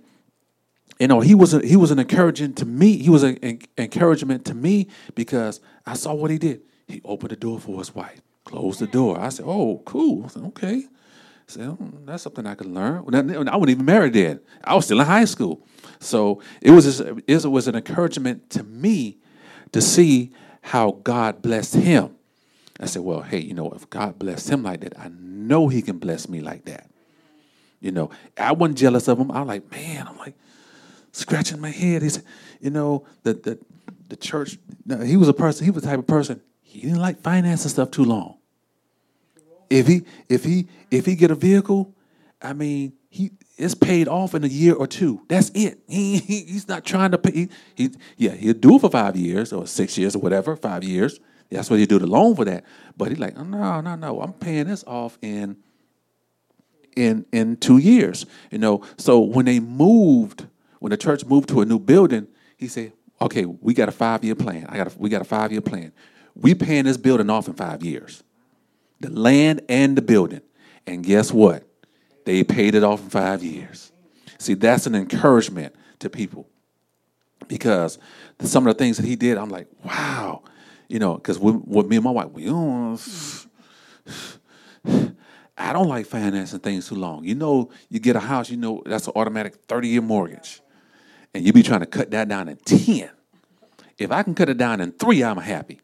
you 1.00 1.08
know 1.08 1.20
he 1.20 1.36
was 1.36 1.54
a, 1.54 1.66
he 1.66 1.76
was 1.76 1.92
an 1.92 2.00
encouragement 2.00 2.58
to 2.58 2.66
me. 2.66 2.98
He 2.98 3.10
was 3.10 3.24
an 3.24 3.60
encouragement 3.78 4.46
to 4.46 4.56
me 4.56 4.88
because 5.14 5.60
I 5.86 5.94
saw 5.94 6.14
what 6.14 6.32
he 6.32 6.38
did. 6.38 6.62
He 6.88 7.02
opened 7.06 7.32
the 7.32 7.36
door 7.36 7.60
for 7.60 7.78
his 7.78 7.94
wife. 7.94 8.22
Closed 8.46 8.80
the 8.80 8.88
door. 8.88 9.20
I 9.20 9.30
said, 9.30 9.46
"Oh, 9.48 9.82
cool. 9.86 10.28
Said, 10.30 10.44
okay." 10.44 10.84
I 10.86 11.52
said, 11.52 11.78
"That's 12.06 12.24
something 12.24 12.46
I 12.46 12.56
could 12.56 12.68
learn." 12.68 12.98
I 13.14 13.56
wasn't 13.56 13.70
even 13.70 13.86
married 13.86 14.14
then. 14.14 14.40
I 14.64 14.76
was 14.76 14.86
still 14.86 15.00
in 15.00 15.06
high 15.06 15.26
school, 15.26 15.66
so 16.00 16.42
it 16.62 16.72
was 16.72 16.86
just, 16.86 17.02
it 17.28 17.46
was 17.46 17.68
an 17.68 17.76
encouragement 17.76 18.50
to 18.52 18.64
me 18.64 19.18
to 19.72 19.82
see 19.82 20.32
how 20.62 21.00
God 21.04 21.42
blessed 21.42 21.76
him. 21.76 22.16
I 22.80 22.86
said, 22.86 23.04
"Well, 23.04 23.22
hey, 23.22 23.40
you 23.40 23.54
know, 23.54 23.72
if 23.72 23.90
God 23.90 24.20
blessed 24.20 24.50
him 24.50 24.64
like 24.64 24.82
that, 24.82 25.00
I 25.00 25.10
know 25.10 25.70
He 25.70 25.82
can 25.82 25.98
bless 26.00 26.28
me 26.28 26.42
like 26.42 26.66
that." 26.66 26.90
You 27.80 27.92
know, 27.92 28.10
I 28.38 28.54
wasn't 28.54 28.78
jealous 28.78 29.08
of 29.10 29.20
him. 29.20 29.30
I 29.30 29.40
was 29.40 29.48
like, 29.48 29.70
man, 29.70 30.08
I'm 30.08 30.18
like 30.18 30.36
scratching 31.12 31.60
my 31.60 31.70
head. 31.70 32.02
He's, 32.02 32.24
you 32.62 32.70
know, 32.70 33.06
the 33.24 33.34
the 33.34 33.60
the 34.08 34.16
church. 34.16 34.58
He 35.06 35.18
was 35.18 35.28
a 35.28 35.34
person. 35.34 35.66
He 35.66 35.72
was 35.72 35.84
the 35.84 35.90
type 35.90 36.00
of 36.00 36.08
person 36.08 36.42
he 36.74 36.82
didn't 36.82 37.02
like 37.02 37.22
financing 37.22 37.70
stuff 37.70 37.92
too 37.92 38.04
long. 38.04 38.38
If 39.70 39.86
he 39.86 40.02
if 40.28 40.44
he 40.44 40.68
if 40.90 41.06
he 41.06 41.16
get 41.16 41.30
a 41.30 41.36
vehicle, 41.36 41.94
I 42.42 42.54
mean 42.54 42.94
he 43.10 43.32
it's 43.58 43.76
paid 43.76 44.08
off 44.08 44.34
in 44.34 44.44
a 44.44 44.48
year 44.48 44.74
or 44.74 44.88
two. 44.88 45.22
That's 45.28 45.52
it. 45.54 45.80
He, 45.88 46.18
he 46.18 46.42
he's 46.46 46.68
not 46.68 46.84
trying 46.84 47.12
to 47.12 47.20
pay. 47.20 47.32
He, 47.32 47.50
he, 47.76 47.90
yeah 48.18 48.32
he'll 48.32 48.56
do 48.56 48.76
it 48.76 48.82
for 48.82 48.90
five 48.90 49.16
years 49.16 49.54
or 49.54 49.68
six 49.68 49.98
years 50.00 50.16
or 50.16 50.20
whatever. 50.20 50.56
Five 50.56 50.84
years. 50.84 51.20
That's 51.52 51.70
what 51.70 51.78
he 51.78 51.86
do 51.86 52.00
the 52.00 52.08
loan 52.08 52.36
for 52.36 52.46
that. 52.46 52.64
But 52.98 53.10
he's 53.10 53.20
like, 53.20 53.38
no, 53.38 53.80
no, 53.82 53.96
no. 53.96 54.22
I'm 54.22 54.34
paying 54.34 54.66
this 54.66 54.84
off 54.86 55.20
in 55.22 55.58
in 56.96 57.28
in 57.32 57.58
two 57.58 57.78
years. 57.78 58.26
You 58.50 58.58
know. 58.58 58.84
So 58.98 59.20
when 59.20 59.46
they 59.46 59.60
moved, 59.60 60.48
when 60.80 60.90
the 60.90 60.98
church 60.98 61.24
moved 61.24 61.50
to 61.50 61.62
a 61.62 61.66
new 61.66 61.78
building, 61.78 62.28
he 62.58 62.68
said, 62.68 62.94
okay, 63.22 63.46
we 63.46 63.76
got 63.76 63.90
a 63.90 63.92
five 63.92 64.24
year 64.24 64.34
plan. 64.34 64.66
I 64.70 64.78
got 64.78 64.88
a, 64.88 64.98
we 64.98 65.10
got 65.10 65.22
a 65.22 65.26
five 65.26 65.52
year 65.52 65.62
plan. 65.62 65.92
We 66.36 66.56
paying 66.56 66.86
this 66.86 66.98
building 66.98 67.30
off 67.30 67.48
in 67.48 67.54
five 67.54 67.84
years. 67.84 68.24
The 69.00 69.10
land 69.10 69.62
and 69.70 69.98
the 69.98 70.02
building. 70.02 70.42
And 70.88 71.04
guess 71.04 71.32
what? 71.32 71.64
They 72.26 72.44
paid 72.44 72.76
it 72.76 72.84
off 72.84 73.02
in 73.02 73.10
five 73.10 73.44
years. 73.44 73.92
See, 74.38 74.54
that's 74.54 74.88
an 74.88 74.96
encouragement 74.96 75.76
to 76.00 76.10
people. 76.10 76.48
Because 77.48 77.98
some 78.40 78.68
of 78.68 78.76
the 78.76 78.84
things 78.84 78.98
that 78.98 79.06
he 79.06 79.16
did, 79.16 79.38
I'm 79.38 79.50
like, 79.50 79.68
wow. 79.84 80.44
You 80.88 81.00
know, 81.00 81.16
because 81.16 81.40
with, 81.40 81.88
me 81.88 81.98
and 81.98 82.06
my 82.06 82.12
wife, 82.12 82.32
we 82.32 82.46
don't, 82.46 83.00
I 85.58 85.74
don't 85.74 85.88
like 85.88 86.06
financing 86.06 86.60
things 86.60 86.88
too 86.88 86.96
long. 86.96 87.24
You 87.26 87.36
know, 87.36 87.70
you 87.90 88.00
get 88.00 88.16
a 88.16 88.20
house, 88.20 88.50
you 88.50 88.58
know, 88.58 88.82
that's 88.86 89.08
an 89.08 89.14
automatic 89.16 89.56
30 89.68 89.88
year 89.88 90.02
mortgage. 90.02 90.62
And 91.34 91.46
you 91.46 91.54
be 91.54 91.64
trying 91.64 91.80
to 91.82 91.86
cut 91.86 92.12
that 92.12 92.28
down 92.28 92.48
in 92.48 92.58
10. 92.58 93.10
If 93.98 94.12
I 94.12 94.24
can 94.24 94.36
cut 94.36 94.50
it 94.50 94.58
down 94.58 94.82
in 94.82 94.92
three, 94.92 95.24
I'm 95.24 95.38
happy. 95.38 95.80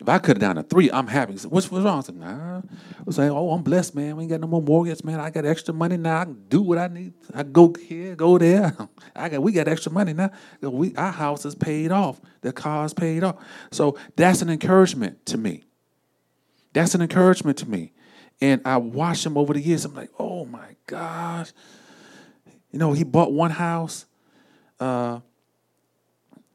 If 0.00 0.08
I 0.08 0.18
cut 0.20 0.36
it 0.36 0.40
down 0.40 0.54
to 0.54 0.62
three, 0.62 0.90
I'm 0.92 1.08
happy. 1.08 1.32
What's, 1.32 1.70
what's 1.70 1.84
wrong? 1.84 1.98
I 1.98 2.02
said, 2.02 2.16
nah. 2.16 2.58
I 2.58 2.62
was 3.04 3.18
like, 3.18 3.30
oh, 3.30 3.50
I'm 3.50 3.62
blessed, 3.62 3.96
man. 3.96 4.16
We 4.16 4.22
ain't 4.22 4.30
got 4.30 4.40
no 4.40 4.46
more 4.46 4.62
mortgage, 4.62 5.02
man. 5.02 5.18
I 5.18 5.30
got 5.30 5.44
extra 5.44 5.74
money 5.74 5.96
now. 5.96 6.20
I 6.20 6.24
can 6.24 6.44
do 6.48 6.62
what 6.62 6.78
I 6.78 6.86
need. 6.86 7.14
I 7.34 7.42
go 7.42 7.74
here, 7.74 8.14
go 8.14 8.38
there. 8.38 8.76
I 9.16 9.28
got 9.28 9.42
we 9.42 9.50
got 9.50 9.66
extra 9.66 9.90
money 9.90 10.12
now. 10.12 10.30
We 10.62 10.94
our 10.94 11.10
house 11.10 11.44
is 11.44 11.56
paid 11.56 11.90
off. 11.90 12.20
The 12.42 12.52
car 12.52 12.84
is 12.84 12.94
paid 12.94 13.24
off. 13.24 13.36
So 13.72 13.98
that's 14.14 14.40
an 14.40 14.50
encouragement 14.50 15.26
to 15.26 15.38
me. 15.38 15.64
That's 16.72 16.94
an 16.94 17.02
encouragement 17.02 17.58
to 17.58 17.68
me. 17.68 17.92
And 18.40 18.62
I 18.64 18.76
watched 18.76 19.26
him 19.26 19.36
over 19.36 19.52
the 19.52 19.60
years. 19.60 19.84
I'm 19.84 19.94
like, 19.94 20.10
oh 20.16 20.44
my 20.44 20.76
gosh. 20.86 21.52
You 22.70 22.78
know, 22.78 22.92
he 22.92 23.02
bought 23.02 23.32
one 23.32 23.50
house. 23.50 24.06
Uh, 24.78 25.20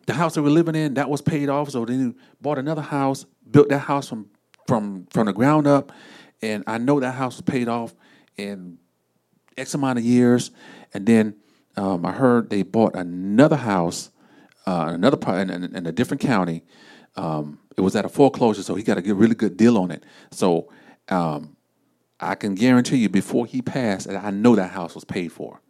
the 0.06 0.14
house 0.14 0.36
that 0.36 0.44
we're 0.44 0.50
living 0.50 0.76
in, 0.76 0.94
that 0.94 1.10
was 1.10 1.22
paid 1.22 1.50
off. 1.50 1.72
So 1.72 1.84
then 1.84 2.00
he 2.00 2.22
bought 2.42 2.58
another 2.58 2.82
house 2.82 3.26
built 3.54 3.70
that 3.70 3.80
house 3.80 4.10
from 4.10 4.28
from 4.68 5.08
from 5.12 5.28
the 5.28 5.34
ground 5.34 5.68
up, 5.68 5.94
and 6.42 6.66
I 6.68 6.78
know 6.78 7.00
that 7.00 7.14
house 7.14 7.38
was 7.38 7.42
paid 7.44 7.70
off 7.70 7.96
in 8.36 8.80
X 9.58 9.74
amount 9.74 10.00
of 10.00 10.06
years. 10.06 10.52
And 10.94 11.06
then 11.06 11.36
um, 11.76 12.06
I 12.06 12.12
heard 12.12 12.50
they 12.50 12.64
bought 12.64 12.96
another 12.96 13.56
house, 13.56 14.12
uh, 14.66 14.86
another 14.94 15.18
part 15.18 15.40
in, 15.42 15.50
in, 15.50 15.76
in, 15.76 15.86
a 15.88 15.92
different 15.92 16.22
county. 16.22 16.64
Um, 17.16 17.60
it 17.78 17.82
was 17.82 17.96
at 17.96 18.06
a 18.06 18.10
foreclosure, 18.10 18.64
so 18.64 18.76
he 18.76 18.84
got 18.84 18.98
a 18.98 19.02
good, 19.02 19.18
really 19.18 19.36
good 19.36 19.58
deal 19.58 19.78
on 19.78 19.92
it. 19.92 20.04
So 20.32 20.72
um, 21.10 21.56
I 22.20 22.36
can 22.36 22.56
guarantee 22.56 22.98
you, 22.98 23.10
before 23.10 23.46
he 23.46 23.62
passed, 23.62 24.10
I 24.10 24.30
know 24.32 24.56
that 24.56 24.72
house 24.72 24.96
was 24.96 25.06
paid 25.06 25.32
for. 25.32 25.62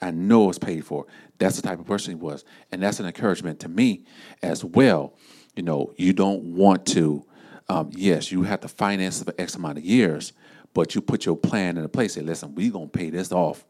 I 0.00 0.10
know 0.12 0.44
it 0.44 0.48
was 0.48 0.58
paid 0.58 0.84
for. 0.84 1.06
That's 1.38 1.56
the 1.56 1.62
type 1.62 1.80
of 1.80 1.86
person 1.86 2.12
he 2.12 2.14
was, 2.14 2.44
and 2.70 2.82
that's 2.82 3.00
an 3.00 3.06
encouragement 3.06 3.60
to 3.60 3.68
me 3.68 4.04
as 4.42 4.64
well 4.64 5.16
you 5.58 5.64
know, 5.64 5.92
you 5.96 6.12
don't 6.12 6.54
want 6.54 6.86
to, 6.86 7.26
um, 7.68 7.90
yes, 7.92 8.30
you 8.30 8.44
have 8.44 8.60
to 8.60 8.68
finance 8.68 9.20
for 9.20 9.34
X 9.38 9.56
amount 9.56 9.76
of 9.76 9.84
years, 9.84 10.32
but 10.72 10.94
you 10.94 11.00
put 11.00 11.26
your 11.26 11.36
plan 11.36 11.76
in 11.76 11.88
place. 11.88 12.14
Say, 12.14 12.20
listen, 12.20 12.54
we're 12.54 12.70
going 12.70 12.88
to 12.88 12.96
pay 12.96 13.10
this 13.10 13.32
off 13.32 13.66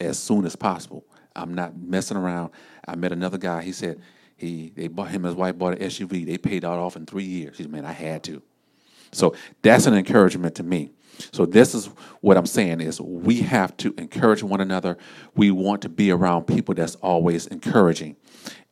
as 0.00 0.18
soon 0.18 0.44
as 0.44 0.56
possible. 0.56 1.04
I'm 1.36 1.54
not 1.54 1.78
messing 1.78 2.16
around. 2.16 2.50
I 2.84 2.96
met 2.96 3.12
another 3.12 3.38
guy. 3.38 3.62
He 3.62 3.70
said 3.70 4.00
he 4.36 4.72
they 4.74 4.88
bought 4.88 5.10
him 5.10 5.22
his 5.22 5.36
wife 5.36 5.56
bought 5.56 5.74
an 5.74 5.88
SUV. 5.88 6.26
They 6.26 6.36
paid 6.36 6.64
that 6.64 6.70
off 6.70 6.96
in 6.96 7.06
three 7.06 7.22
years. 7.22 7.56
He 7.58 7.62
said, 7.62 7.70
man, 7.70 7.86
I 7.86 7.92
had 7.92 8.24
to. 8.24 8.42
So 9.12 9.36
that's 9.62 9.86
an 9.86 9.94
encouragement 9.94 10.56
to 10.56 10.64
me. 10.64 10.90
So 11.32 11.46
this 11.46 11.74
is 11.74 11.86
what 12.20 12.36
I'm 12.36 12.46
saying 12.46 12.80
is 12.80 13.00
we 13.00 13.40
have 13.40 13.76
to 13.78 13.94
encourage 13.98 14.42
one 14.42 14.60
another. 14.60 14.96
We 15.34 15.50
want 15.50 15.82
to 15.82 15.88
be 15.88 16.10
around 16.10 16.46
people 16.46 16.74
that's 16.74 16.94
always 16.96 17.46
encouraging. 17.46 18.16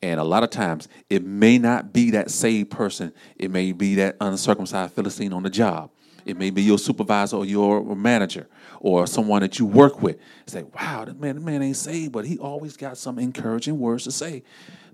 And 0.00 0.20
a 0.20 0.24
lot 0.24 0.42
of 0.42 0.50
times, 0.50 0.88
it 1.10 1.24
may 1.24 1.58
not 1.58 1.92
be 1.92 2.12
that 2.12 2.30
saved 2.30 2.70
person. 2.70 3.12
It 3.36 3.50
may 3.50 3.72
be 3.72 3.96
that 3.96 4.16
uncircumcised 4.20 4.94
Philistine 4.94 5.32
on 5.32 5.42
the 5.42 5.50
job. 5.50 5.90
It 6.24 6.36
may 6.36 6.50
be 6.50 6.62
your 6.62 6.78
supervisor 6.78 7.36
or 7.36 7.44
your 7.44 7.96
manager 7.96 8.48
or 8.80 9.06
someone 9.06 9.40
that 9.40 9.58
you 9.58 9.66
work 9.66 10.02
with. 10.02 10.18
Say, 10.46 10.62
wow, 10.62 11.04
that 11.06 11.18
man, 11.18 11.36
that 11.36 11.40
man 11.40 11.62
ain't 11.62 11.76
saved, 11.76 12.12
but 12.12 12.26
he 12.26 12.38
always 12.38 12.76
got 12.76 12.98
some 12.98 13.18
encouraging 13.18 13.78
words 13.78 14.04
to 14.04 14.12
say. 14.12 14.42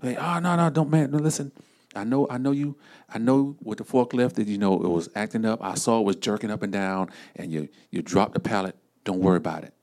Like, 0.01 0.17
oh 0.17 0.39
no, 0.39 0.55
no, 0.55 0.69
don't 0.69 0.89
man, 0.89 1.11
no, 1.11 1.17
listen. 1.17 1.51
I 1.95 2.03
know, 2.03 2.27
I 2.29 2.37
know 2.37 2.51
you. 2.51 2.77
I 3.09 3.17
know 3.17 3.55
with 3.61 3.77
the 3.77 3.83
forklift 3.83 4.33
that 4.33 4.47
you 4.47 4.57
know 4.57 4.73
it 4.75 4.87
was 4.87 5.09
acting 5.15 5.45
up. 5.45 5.63
I 5.63 5.75
saw 5.75 5.99
it 5.99 6.05
was 6.05 6.17
jerking 6.17 6.51
up 6.51 6.61
and 6.61 6.71
down, 6.71 7.09
and 7.35 7.51
you 7.51 7.69
you 7.89 8.01
dropped 8.01 8.33
the 8.33 8.39
pallet. 8.39 8.75
Don't 9.03 9.19
worry 9.19 9.37
about 9.37 9.63
it. 9.63 9.73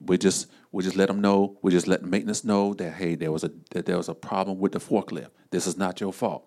We 0.00 0.18
just 0.18 0.50
we 0.70 0.82
just 0.82 0.96
let 0.96 1.08
them 1.08 1.20
know. 1.20 1.58
We 1.62 1.70
just 1.70 1.86
let 1.86 2.04
maintenance 2.04 2.44
know 2.44 2.74
that 2.74 2.94
hey, 2.94 3.14
there 3.14 3.32
was 3.32 3.44
a 3.44 3.50
that 3.70 3.86
there 3.86 3.96
was 3.96 4.08
a 4.08 4.14
problem 4.14 4.58
with 4.58 4.72
the 4.72 4.80
forklift. 4.80 5.30
This 5.50 5.66
is 5.66 5.76
not 5.76 6.00
your 6.00 6.12
fault. 6.12 6.46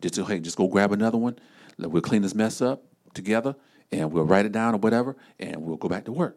Just 0.00 0.16
hey, 0.16 0.40
just 0.40 0.56
go 0.56 0.68
grab 0.68 0.92
another 0.92 1.18
one. 1.18 1.38
We'll 1.78 2.02
clean 2.02 2.22
this 2.22 2.34
mess 2.34 2.60
up 2.60 2.84
together, 3.14 3.56
and 3.90 4.12
we'll 4.12 4.24
write 4.24 4.46
it 4.46 4.52
down 4.52 4.74
or 4.74 4.78
whatever, 4.78 5.16
and 5.38 5.62
we'll 5.62 5.76
go 5.76 5.88
back 5.88 6.04
to 6.04 6.12
work. 6.12 6.36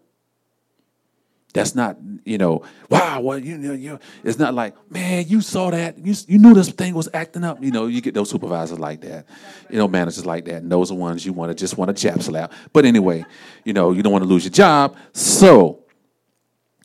That's 1.55 1.74
not, 1.74 1.95
you 2.25 2.38
know, 2.38 2.63
wow, 2.89 3.21
well, 3.21 3.39
you 3.39 3.57
know, 3.57 3.71
you, 3.71 3.97
it's 4.25 4.38
not 4.38 4.53
like, 4.53 4.75
man, 4.91 5.24
you 5.25 5.39
saw 5.39 5.71
that, 5.71 5.97
you, 5.97 6.13
you 6.27 6.38
knew 6.38 6.53
this 6.53 6.69
thing 6.69 6.93
was 6.93 7.07
acting 7.13 7.45
up. 7.45 7.63
You 7.63 7.71
know, 7.71 7.88
you 7.88 8.01
get 8.01 8.13
those 8.13 8.29
supervisors 8.29 8.77
like 8.77 9.00
that, 9.01 9.25
you 9.69 9.77
know, 9.77 9.88
managers 9.88 10.25
like 10.25 10.43
that, 10.45 10.63
and 10.63 10.69
those 10.69 10.91
are 10.91 10.95
ones 10.95 11.25
you 11.25 11.31
want 11.31 11.51
to 11.51 11.55
just 11.55 11.77
want 11.77 11.88
to 11.88 11.93
jab 11.93 12.21
slap. 12.21 12.51
But 12.74 12.83
anyway, 12.83 13.24
you 13.63 13.71
know, 13.71 13.93
you 13.93 14.03
don't 14.03 14.12
want 14.12 14.25
to 14.25 14.27
lose 14.27 14.43
your 14.43 14.51
job, 14.51 14.97
so 15.13 15.85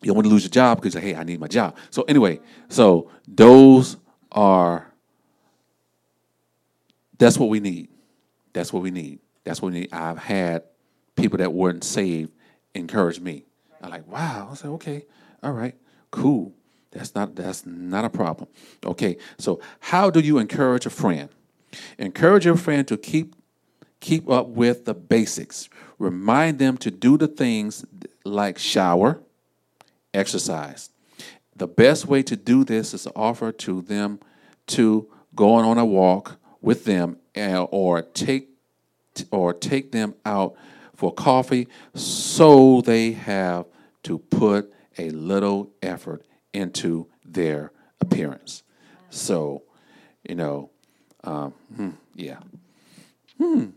you 0.03 0.07
don't 0.07 0.15
want 0.15 0.27
to 0.27 0.31
lose 0.31 0.45
your 0.45 0.51
job 0.51 0.81
because, 0.81 0.95
hey, 0.95 1.17
I 1.17 1.25
need 1.25 1.41
my 1.41 1.49
job. 1.49 1.77
So 1.91 2.03
anyway, 2.03 2.39
so 2.69 3.11
those 3.27 3.97
are, 4.31 4.87
that's 7.19 7.37
what 7.37 7.49
we 7.49 7.59
need. 7.59 7.89
That's 8.53 8.73
what 8.73 8.85
we 8.85 8.93
need. 8.93 9.19
That's 9.43 9.61
what 9.61 9.73
we 9.73 9.81
need. 9.81 9.93
I've 9.93 10.19
had 10.19 10.63
people 11.17 11.39
that 11.39 11.53
weren't 11.53 11.83
saved 11.83 12.31
encourage 12.73 13.19
me 13.19 13.47
I'm 13.81 13.91
like, 13.91 14.07
wow. 14.07 14.49
I 14.51 14.55
said, 14.55 14.69
okay, 14.69 15.07
all 15.43 15.53
right, 15.53 15.75
cool. 16.11 16.53
That's 16.93 17.15
not 17.15 17.37
that's 17.37 17.65
not 17.65 18.05
a 18.05 18.11
problem. 18.11 18.49
Okay, 18.85 19.17
so 19.39 19.61
how 19.79 20.11
do 20.11 20.21
you 20.21 20.39
encourage 20.39 20.87
a 20.87 20.91
friend? 20.91 21.29
Encourage 21.99 22.45
your 22.45 22.57
friend 22.57 22.87
to 22.89 22.97
keep 22.97 23.35
keep 24.01 24.29
up 24.29 24.49
with 24.49 24.87
the 24.87 24.95
basics. 24.95 25.69
Remind 25.99 26.59
them 26.59 26.77
to 26.79 26.91
do 26.91 27.17
the 27.17 27.29
things 27.29 27.85
like 28.25 28.59
shower, 28.59 29.21
exercise. 30.13 30.91
The 31.55 31.69
best 31.69 32.07
way 32.07 32.23
to 32.25 32.37
do 32.37 32.65
this 32.65 32.95
is 32.95 33.05
to 33.05 33.13
offer 33.15 33.53
to 33.53 33.83
them 33.83 34.19
to 34.69 35.09
go 35.35 35.53
on 35.55 35.79
a 35.79 35.85
walk 35.85 36.39
with 36.61 36.85
them 36.85 37.19
eh, 37.35 37.57
or 37.57 38.03
take 38.03 38.49
or 39.31 39.53
take 39.53 39.93
them 39.93 40.15
out 40.25 40.55
for 41.01 41.11
coffee 41.15 41.67
so 41.95 42.83
they 42.83 43.13
have 43.13 43.65
to 44.03 44.19
put 44.19 44.71
a 44.99 45.09
little 45.09 45.71
effort 45.81 46.27
into 46.53 47.07
their 47.25 47.73
appearance. 48.03 48.65
So, 49.09 49.63
you 50.29 50.35
know, 50.35 50.69
um, 51.25 51.55
hmm, 51.75 51.91
yeah. 52.15 52.41
Hmm. 53.39 53.69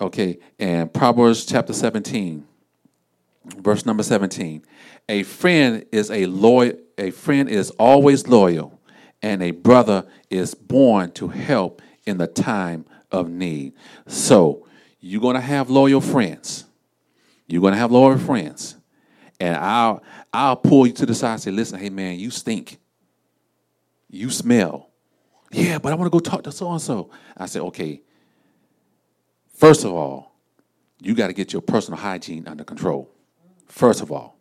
Okay, 0.00 0.38
and 0.60 0.92
Proverbs 0.94 1.44
chapter 1.44 1.72
17, 1.72 2.46
verse 3.56 3.84
number 3.84 4.04
17. 4.04 4.64
A 5.08 5.24
friend 5.24 5.84
is 5.90 6.12
a 6.12 6.26
loyal 6.26 6.74
a 6.96 7.10
friend 7.10 7.48
is 7.48 7.70
always 7.72 8.28
loyal, 8.28 8.80
and 9.20 9.42
a 9.42 9.50
brother 9.50 10.06
is 10.30 10.54
born 10.54 11.10
to 11.12 11.26
help 11.26 11.82
in 12.06 12.18
the 12.18 12.28
time 12.28 12.84
of 13.10 13.28
need. 13.28 13.72
So 14.06 14.68
you're 15.02 15.20
going 15.20 15.34
to 15.34 15.40
have 15.40 15.68
loyal 15.68 16.00
friends. 16.00 16.64
You're 17.48 17.60
going 17.60 17.74
to 17.74 17.78
have 17.78 17.90
loyal 17.90 18.16
friends. 18.18 18.76
And 19.40 19.56
I'll, 19.56 20.02
I'll 20.32 20.56
pull 20.56 20.86
you 20.86 20.92
to 20.94 21.04
the 21.04 21.14
side 21.14 21.32
and 21.32 21.42
say, 21.42 21.50
listen, 21.50 21.78
hey, 21.78 21.90
man, 21.90 22.18
you 22.18 22.30
stink. 22.30 22.78
You 24.08 24.30
smell. 24.30 24.90
Yeah, 25.50 25.78
but 25.78 25.92
I 25.92 25.96
want 25.96 26.06
to 26.06 26.16
go 26.16 26.20
talk 26.20 26.44
to 26.44 26.52
so 26.52 26.70
and 26.70 26.80
so. 26.80 27.10
I 27.36 27.46
said, 27.46 27.62
okay, 27.62 28.00
first 29.52 29.84
of 29.84 29.92
all, 29.92 30.36
you 31.00 31.16
got 31.16 31.26
to 31.26 31.32
get 31.32 31.52
your 31.52 31.62
personal 31.62 31.98
hygiene 31.98 32.46
under 32.46 32.62
control. 32.62 33.10
First 33.66 34.02
of 34.02 34.12
all. 34.12 34.38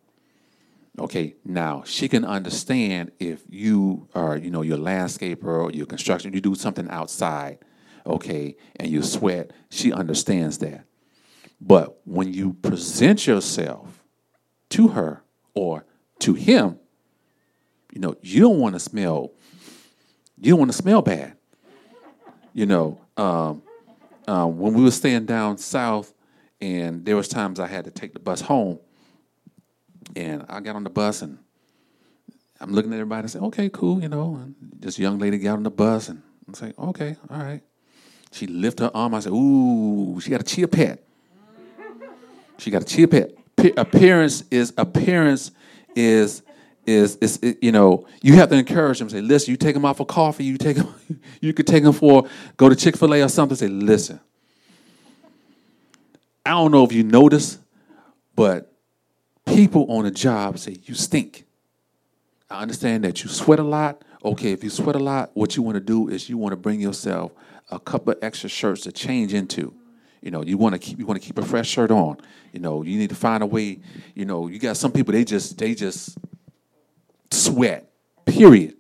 Okay, 1.00 1.36
now 1.44 1.84
she 1.86 2.08
can 2.08 2.24
understand 2.24 3.12
if 3.18 3.42
you 3.50 4.08
are, 4.14 4.38
you 4.38 4.52
know, 4.52 4.62
your 4.62 4.78
landscaper 4.78 5.46
or 5.46 5.72
your 5.72 5.88
construction, 5.88 6.34
you 6.34 6.42
do 6.42 6.54
something 6.54 6.88
outside 6.90 7.60
okay, 8.06 8.56
and 8.76 8.90
you 8.90 9.04
sweat, 9.04 9.52
she 9.70 9.92
understands 9.92 10.58
that. 10.60 10.86
But 11.60 12.00
when 12.06 12.34
you 12.34 12.54
present 12.54 13.28
yourself 13.28 14.04
to 14.70 14.90
her 14.90 15.24
or 15.54 15.86
to 16.20 16.34
him, 16.34 16.80
you 17.94 18.02
know, 18.02 18.16
you 18.22 18.42
don't 18.42 18.60
want 18.60 18.76
to 18.76 18.80
smell, 18.80 19.32
you 20.38 20.52
don't 20.52 20.60
want 20.60 20.72
to 20.72 20.78
smell 20.78 21.02
bad. 21.02 21.36
You 22.54 22.66
know, 22.66 23.02
um, 23.18 23.64
uh, 24.28 24.46
when 24.46 24.74
we 24.74 24.84
were 24.84 24.92
staying 24.92 25.26
down 25.26 25.58
south, 25.58 26.14
and 26.60 27.06
there 27.06 27.16
was 27.16 27.28
times 27.28 27.60
I 27.60 27.68
had 27.68 27.86
to 27.86 27.92
take 27.92 28.14
the 28.14 28.20
bus 28.20 28.42
home, 28.42 28.80
and 30.16 30.46
I 30.50 30.60
got 30.60 30.76
on 30.76 30.84
the 30.84 30.90
bus 30.90 31.22
and 31.22 31.38
I'm 32.60 32.74
looking 32.74 32.92
at 32.94 32.96
everybody 32.96 33.22
and 33.22 33.32
say, 33.32 33.40
okay, 33.40 33.70
cool, 33.70 34.02
you 34.02 34.08
know. 34.10 34.36
And 34.36 34.56
this 34.80 35.00
young 35.00 35.18
lady 35.18 35.40
got 35.40 35.54
on 35.54 35.64
the 35.64 35.72
bus 35.72 36.10
and 36.10 36.22
I'm 36.48 36.54
saying, 36.54 36.74
okay, 36.78 37.16
all 37.30 37.40
right. 37.40 37.62
She 38.32 38.48
lifted 38.48 38.86
her 38.86 38.92
arm. 38.96 39.14
I 39.14 39.20
said, 39.20 39.34
Ooh, 39.34 40.20
she 40.22 40.30
got 40.30 40.42
a 40.42 40.44
chia 40.44 40.68
pet. 40.68 41.04
She 42.58 42.72
got 42.72 42.84
a 42.84 42.86
chia 42.86 43.08
pet. 43.08 43.32
appearance 43.78 44.44
is 44.52 44.74
appearance 44.78 45.52
is 45.96 46.44
is 46.86 47.18
is 47.18 47.40
you 47.62 47.72
know 47.72 48.08
you 48.22 48.34
have 48.36 48.50
to 48.50 48.56
encourage 48.56 49.00
them. 49.00 49.10
Say, 49.10 49.22
listen, 49.22 49.52
you 49.52 49.58
take 49.58 49.74
them 49.74 49.86
out 49.86 49.98
for 49.98 50.06
coffee. 50.06 50.46
You 50.46 50.58
take 50.58 50.78
them. 50.78 50.94
You 51.42 51.54
could 51.54 51.66
take 51.66 51.84
them 51.84 51.94
for 51.94 52.28
go 52.56 52.70
to 52.70 52.76
Chick 52.76 52.96
Fil 52.96 53.16
A 53.16 53.24
or 53.24 53.28
something. 53.28 53.58
Say, 53.58 53.68
listen. 53.68 54.20
I 56.46 56.52
don't 56.52 56.72
know 56.72 56.84
if 56.84 56.92
you 56.92 57.04
notice, 57.04 57.58
but 58.36 58.72
people 59.46 59.92
on 59.92 60.06
a 60.06 60.12
job 60.12 60.60
say 60.60 60.78
you 60.84 60.94
stink. 60.94 61.46
I 62.50 62.62
understand 62.62 63.04
that 63.06 63.24
you 63.24 63.30
sweat 63.30 63.60
a 63.60 63.64
lot. 63.64 64.04
Okay, 64.24 64.52
if 64.52 64.64
you 64.64 64.70
sweat 64.70 64.96
a 64.96 65.00
lot, 65.00 65.32
what 65.34 65.56
you 65.56 65.64
want 65.64 65.76
to 65.76 65.80
do 65.80 66.10
is 66.10 66.30
you 66.30 66.38
want 66.38 66.52
to 66.52 66.58
bring 66.58 66.80
yourself 66.80 67.32
a 67.72 67.80
couple 67.80 68.14
of 68.14 68.20
extra 68.22 68.50
shirts 68.50 68.82
to 68.82 68.92
change 68.92 69.34
into. 69.34 69.74
You 70.22 70.30
know, 70.30 70.44
you 70.44 70.58
want 70.58 70.74
to 70.74 70.80
keep 70.80 71.00
you 71.00 71.06
want 71.06 71.20
to 71.20 71.26
keep 71.26 71.38
a 71.38 71.46
fresh 71.46 71.68
shirt 71.68 71.90
on. 71.90 72.18
You 72.52 72.60
know, 72.60 72.84
you 72.84 72.98
need 72.98 73.10
to 73.10 73.16
find 73.16 73.42
a 73.42 73.46
way. 73.46 73.80
You 74.14 74.26
know, 74.26 74.48
you 74.48 74.60
got 74.60 74.78
some 74.78 74.92
people 74.92 75.14
they 75.14 75.24
just 75.24 75.58
they 75.58 75.74
just 75.74 76.18
sweat. 77.32 77.90
Period. 78.26 78.76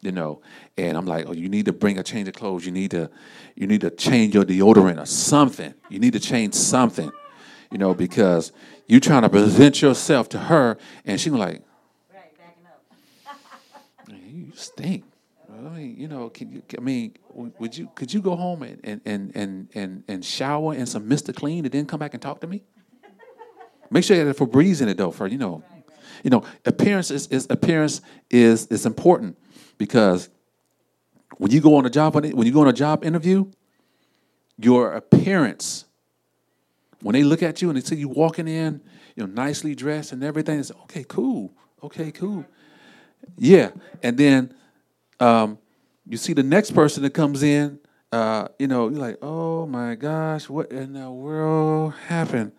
You 0.00 0.12
know, 0.12 0.42
and 0.76 0.96
I'm 0.96 1.06
like, 1.06 1.26
oh, 1.28 1.32
you 1.32 1.48
need 1.48 1.66
to 1.66 1.72
bring 1.72 1.98
a 1.98 2.02
change 2.02 2.28
of 2.28 2.34
clothes. 2.34 2.64
You 2.64 2.72
need 2.72 2.90
to 2.92 3.10
you 3.54 3.66
need 3.66 3.82
to 3.82 3.90
change 3.90 4.34
your 4.34 4.44
deodorant 4.44 5.00
or 5.00 5.06
something. 5.06 5.74
You 5.88 5.98
need 5.98 6.12
to 6.14 6.20
change 6.20 6.54
something. 6.54 7.10
You 7.70 7.78
know, 7.78 7.94
because 7.94 8.50
you're 8.86 9.00
trying 9.00 9.22
to 9.22 9.28
present 9.28 9.82
yourself 9.82 10.28
to 10.30 10.38
her, 10.38 10.78
and 11.04 11.20
she's 11.20 11.32
like, 11.32 11.62
right, 12.12 12.32
backing 12.38 12.66
up. 12.66 14.08
you 14.26 14.52
stink. 14.54 15.04
I 15.66 15.70
mean, 15.70 15.96
you 15.96 16.08
know, 16.08 16.30
can 16.30 16.52
you? 16.52 16.62
I 16.76 16.80
mean, 16.80 17.14
would 17.32 17.76
you? 17.76 17.90
Could 17.94 18.12
you 18.12 18.20
go 18.20 18.36
home 18.36 18.62
and 18.62 19.00
and 19.06 19.32
and 19.34 19.68
and 19.74 20.04
and 20.06 20.24
shower 20.24 20.74
in 20.74 20.86
some 20.86 21.08
Mister 21.08 21.32
Clean 21.32 21.64
and 21.64 21.72
then 21.72 21.86
come 21.86 21.98
back 21.98 22.14
and 22.14 22.22
talk 22.22 22.40
to 22.42 22.46
me? 22.46 22.62
Make 23.90 24.04
sure 24.04 24.16
you 24.16 24.26
have 24.26 24.36
Febreze 24.36 24.82
in 24.82 24.88
it 24.88 24.96
though, 24.96 25.10
for 25.10 25.26
you 25.26 25.38
know, 25.38 25.64
you 26.22 26.30
know, 26.30 26.44
appearance 26.64 27.10
is, 27.10 27.26
is 27.28 27.46
appearance 27.50 28.02
is 28.30 28.66
is 28.66 28.86
important 28.86 29.36
because 29.78 30.28
when 31.38 31.50
you 31.50 31.60
go 31.60 31.76
on 31.76 31.86
a 31.86 31.90
job 31.90 32.14
when 32.14 32.46
you 32.46 32.52
go 32.52 32.60
on 32.60 32.68
a 32.68 32.72
job 32.72 33.04
interview, 33.04 33.50
your 34.58 34.92
appearance 34.92 35.86
when 37.00 37.14
they 37.14 37.22
look 37.22 37.42
at 37.42 37.62
you 37.62 37.70
and 37.70 37.76
they 37.76 37.80
see 37.80 37.96
you 37.96 38.08
walking 38.08 38.48
in, 38.48 38.80
you 39.14 39.24
know, 39.24 39.32
nicely 39.32 39.74
dressed 39.74 40.12
and 40.12 40.22
everything, 40.24 40.58
it's 40.58 40.72
okay, 40.82 41.04
cool, 41.08 41.52
okay, 41.82 42.10
cool, 42.10 42.44
yeah, 43.36 43.70
and 44.02 44.18
then 44.18 44.52
um, 45.20 45.58
you 46.06 46.16
see 46.16 46.32
the 46.32 46.42
next 46.42 46.72
person 46.72 47.02
that 47.02 47.10
comes 47.10 47.42
in, 47.42 47.78
uh, 48.12 48.48
you 48.58 48.66
know, 48.66 48.88
you're 48.88 48.98
like, 48.98 49.18
oh 49.20 49.66
my 49.66 49.94
gosh, 49.94 50.48
what 50.48 50.70
in 50.72 50.94
the 50.94 51.10
world 51.10 51.94
happened? 52.06 52.52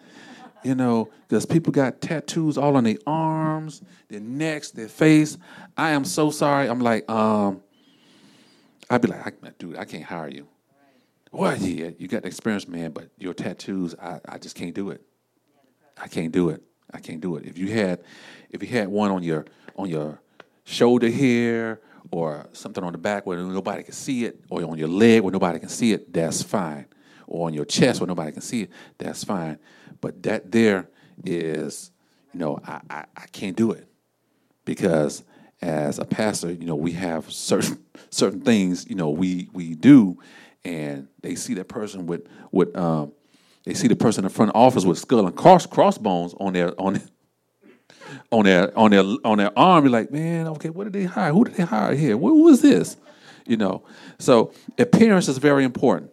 You 0.64 0.76
know, 0.76 1.10
because 1.28 1.46
people 1.46 1.72
got 1.72 2.02
tattoos 2.02 2.58
all 2.58 2.76
on 2.76 2.84
their 2.84 2.98
arms, 3.08 3.82
their 4.10 4.20
necks, 4.20 4.72
their 4.72 4.90
face. 4.90 5.38
I 5.78 5.92
am 5.92 6.06
so 6.06 6.32
sorry. 6.32 6.68
I'm 6.68 6.82
like, 6.82 7.10
um, 7.10 7.62
I'd 8.90 9.02
be 9.02 9.08
like, 9.08 9.58
dude, 9.58 9.78
I 9.78 9.86
can't 9.86 10.04
hire 10.04 10.28
you. 10.28 10.48
What? 11.32 11.60
Yeah, 11.60 11.92
you 11.98 12.08
got 12.08 12.24
the 12.24 12.28
experience, 12.28 12.68
man, 12.68 12.92
but 12.92 13.10
your 13.18 13.34
tattoos, 13.34 13.96
I, 14.02 14.20
I 14.28 14.38
just 14.38 14.56
can't 14.56 14.74
do 14.74 14.90
it. 14.90 15.02
I 15.98 16.08
can't 16.08 16.32
do 16.32 16.50
it. 16.50 16.62
I 16.92 17.00
can't 17.00 17.22
do 17.22 17.36
it. 17.36 17.46
If 17.46 17.58
you 17.58 17.72
had, 17.72 18.04
if 18.50 18.62
you 18.64 18.70
had 18.70 18.88
one 18.88 19.12
on 19.12 19.24
your 19.24 19.46
on 19.76 19.90
your 19.90 20.20
shoulder 20.64 21.08
here 21.08 21.80
or 22.12 22.48
something 22.54 22.84
on 22.84 22.92
the 22.92 22.98
back 22.98 23.26
where 23.26 23.38
nobody 23.38 23.84
can 23.84 23.94
see 23.94 24.26
it, 24.26 24.40
or 24.50 24.64
on 24.64 24.78
your 24.78 24.88
leg 24.88 25.22
where 25.22 25.32
nobody 25.32 25.60
can 25.60 25.70
see 25.70 25.94
it, 25.94 26.12
that's 26.12 26.42
fine. 26.44 26.86
or 27.28 27.48
on 27.48 27.54
your 27.54 27.66
chest 27.66 28.00
where 28.02 28.08
nobody 28.08 28.32
can 28.32 28.42
see 28.42 28.64
it, 28.64 28.72
that's 28.98 29.24
fine. 29.24 29.60
But 30.02 30.24
that 30.24 30.52
there 30.52 30.90
is, 31.24 31.92
you 32.34 32.40
know, 32.40 32.60
I, 32.66 32.82
I, 32.90 33.06
I 33.16 33.26
can't 33.32 33.56
do 33.56 33.72
it 33.72 33.88
because 34.66 35.24
as 35.62 36.00
a 36.00 36.06
pastor, 36.06 36.52
you 36.52 36.66
know, 36.66 36.76
we 36.76 36.94
have 36.94 37.32
certain 37.32 37.84
certain 38.10 38.42
things, 38.42 38.88
you 38.88 38.96
know, 38.96 39.10
we 39.10 39.50
we 39.54 39.76
do, 39.76 40.18
and 40.66 41.08
they 41.22 41.36
see 41.36 41.54
that 41.56 41.68
person 41.68 42.08
with 42.08 42.28
with 42.52 42.76
um, 42.76 43.12
they 43.66 43.74
see 43.74 43.88
the 43.88 43.96
person 43.96 44.24
in 44.24 44.30
front 44.30 44.52
office 44.56 44.86
with 44.86 44.98
skull 44.98 45.28
and 45.28 45.36
cross 45.36 45.66
crossbones 45.66 46.34
on 46.40 46.54
their 46.54 46.80
on 46.82 47.02
on 48.32 48.46
their 48.46 48.78
on 48.78 48.92
their 48.92 49.04
on 49.24 49.38
their 49.38 49.58
arm. 49.58 49.86
You're 49.86 49.92
like, 49.92 50.12
man, 50.12 50.48
okay, 50.48 50.70
what 50.70 50.86
did 50.86 50.94
they 50.94 51.06
hire? 51.06 51.32
Who 51.32 51.46
did 51.46 51.56
they 51.56 51.64
hire 51.64 51.96
here? 51.96 52.18
Who 52.18 52.44
was 52.44 52.62
this? 52.62 52.98
You 53.46 53.58
know, 53.58 53.84
so 54.20 54.54
appearance 54.78 55.28
is 55.28 55.38
very 55.40 55.64
important, 55.64 56.12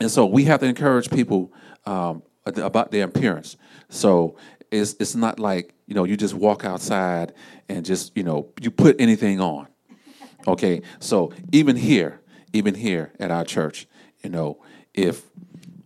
and 0.00 0.10
so 0.10 0.26
we 0.26 0.44
have 0.44 0.60
to 0.60 0.66
encourage 0.66 1.10
people 1.10 1.52
um, 1.86 2.22
about 2.44 2.90
their 2.90 3.04
appearance. 3.04 3.56
So 3.88 4.36
it's 4.70 4.96
it's 4.98 5.14
not 5.14 5.38
like 5.38 5.74
you 5.86 5.94
know 5.94 6.04
you 6.04 6.16
just 6.16 6.34
walk 6.34 6.64
outside 6.64 7.32
and 7.68 7.84
just 7.84 8.16
you 8.16 8.24
know 8.24 8.48
you 8.60 8.70
put 8.70 9.00
anything 9.00 9.40
on. 9.40 9.68
Okay, 10.46 10.82
so 10.98 11.32
even 11.52 11.76
here, 11.76 12.20
even 12.52 12.74
here 12.74 13.12
at 13.18 13.30
our 13.30 13.44
church, 13.44 13.86
you 14.22 14.30
know, 14.30 14.62
if 14.92 15.22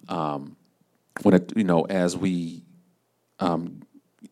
um, 0.09 0.57
when 1.23 1.35
it, 1.35 1.53
you 1.57 1.65
know 1.65 1.83
as 1.83 2.17
we 2.17 2.65
um, 3.39 3.83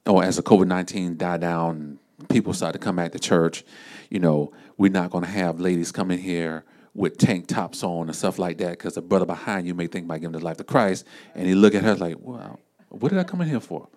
or 0.07 0.25
as 0.25 0.37
the 0.37 0.43
COVID 0.43 0.67
nineteen 0.67 1.17
died 1.17 1.41
down, 1.41 1.99
people 2.29 2.53
started 2.53 2.79
to 2.79 2.85
come 2.85 2.97
back 2.97 3.13
to 3.13 3.19
church. 3.19 3.65
You 4.11 4.21
know, 4.21 4.53
we're 4.77 4.93
not 4.93 5.11
going 5.11 5.25
to 5.25 5.31
have 5.31 5.61
ladies 5.61 5.93
coming 5.93 6.19
here 6.19 6.65
with 6.95 7.19
tank 7.19 7.47
tops 7.47 7.83
on 7.83 8.07
and 8.07 8.17
stuff 8.17 8.39
like 8.39 8.59
that 8.59 8.71
because 8.71 8.95
the 8.95 9.03
brother 9.03 9.27
behind 9.27 9.67
you 9.67 9.75
may 9.75 9.87
think 9.87 10.07
about 10.07 10.21
giving 10.21 10.35
his 10.35 10.43
life 10.43 10.57
to 10.57 10.65
Christ, 10.65 11.05
and 11.35 11.47
he 11.47 11.55
look 11.55 11.75
at 11.75 11.83
her 11.83 11.95
like, 11.95 12.17
"Well, 12.21 12.59
what 12.89 13.11
did 13.11 13.19
I 13.19 13.25
come 13.25 13.41
in 13.43 13.49
here 13.49 13.61
for?" 13.61 13.89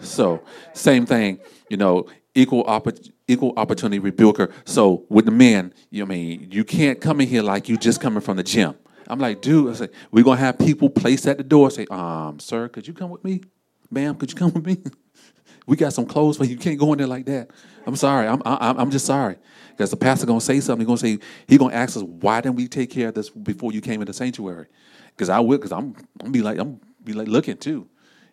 So, 0.00 0.42
same 0.74 1.06
thing, 1.06 1.40
you 1.70 1.76
know, 1.76 2.06
equal 2.34 2.64
oppor- 2.64 3.10
equal 3.26 3.54
opportunity 3.56 3.98
rebuker. 3.98 4.52
So 4.64 5.04
with 5.08 5.24
the 5.24 5.30
men, 5.30 5.72
you 5.90 6.00
know, 6.00 6.06
I 6.06 6.08
mean, 6.16 6.48
you 6.50 6.64
can't 6.64 7.00
come 7.00 7.20
in 7.20 7.28
here 7.28 7.42
like 7.42 7.68
you 7.68 7.76
just 7.76 8.00
coming 8.00 8.20
from 8.20 8.36
the 8.36 8.42
gym. 8.42 8.74
I'm 9.08 9.18
like, 9.18 9.40
dude, 9.40 9.70
I 9.70 9.74
say, 9.74 9.88
we're 10.10 10.24
gonna 10.24 10.40
have 10.40 10.58
people 10.58 10.90
placed 10.90 11.26
at 11.26 11.38
the 11.38 11.44
door. 11.44 11.70
Say, 11.70 11.86
um, 11.90 12.38
sir, 12.38 12.68
could 12.68 12.86
you 12.86 12.92
come 12.92 13.10
with 13.10 13.24
me? 13.24 13.40
Ma'am, 13.90 14.16
could 14.16 14.30
you 14.30 14.36
come 14.36 14.52
with 14.52 14.66
me? 14.66 14.78
we 15.66 15.76
got 15.76 15.92
some 15.92 16.06
clothes, 16.06 16.38
but 16.38 16.48
you 16.48 16.56
can't 16.56 16.78
go 16.78 16.92
in 16.92 16.98
there 16.98 17.06
like 17.06 17.26
that. 17.26 17.50
I'm 17.86 17.96
sorry. 17.96 18.26
I'm 18.26 18.40
I'm, 18.44 18.78
I'm 18.78 18.90
just 18.90 19.06
sorry. 19.06 19.36
Because 19.70 19.90
the 19.90 19.96
pastor 19.96 20.26
gonna 20.26 20.40
say 20.40 20.60
something. 20.60 20.80
He 20.80 20.86
gonna 20.86 20.98
say 20.98 21.18
he 21.46 21.58
gonna 21.58 21.74
ask 21.74 21.96
us 21.96 22.02
why 22.02 22.40
didn't 22.40 22.56
we 22.56 22.68
take 22.68 22.90
care 22.90 23.08
of 23.08 23.14
this 23.14 23.30
before 23.30 23.72
you 23.72 23.80
came 23.80 24.00
in 24.00 24.06
the 24.06 24.12
sanctuary? 24.12 24.66
Because 25.08 25.28
I 25.28 25.40
will. 25.40 25.58
Because 25.58 25.72
I'm 25.72 25.94
I'm 26.20 26.32
be 26.32 26.42
like 26.42 26.58
I'm 26.58 26.80
be 27.04 27.12
like 27.12 27.28
looking 27.28 27.56
too 27.56 27.88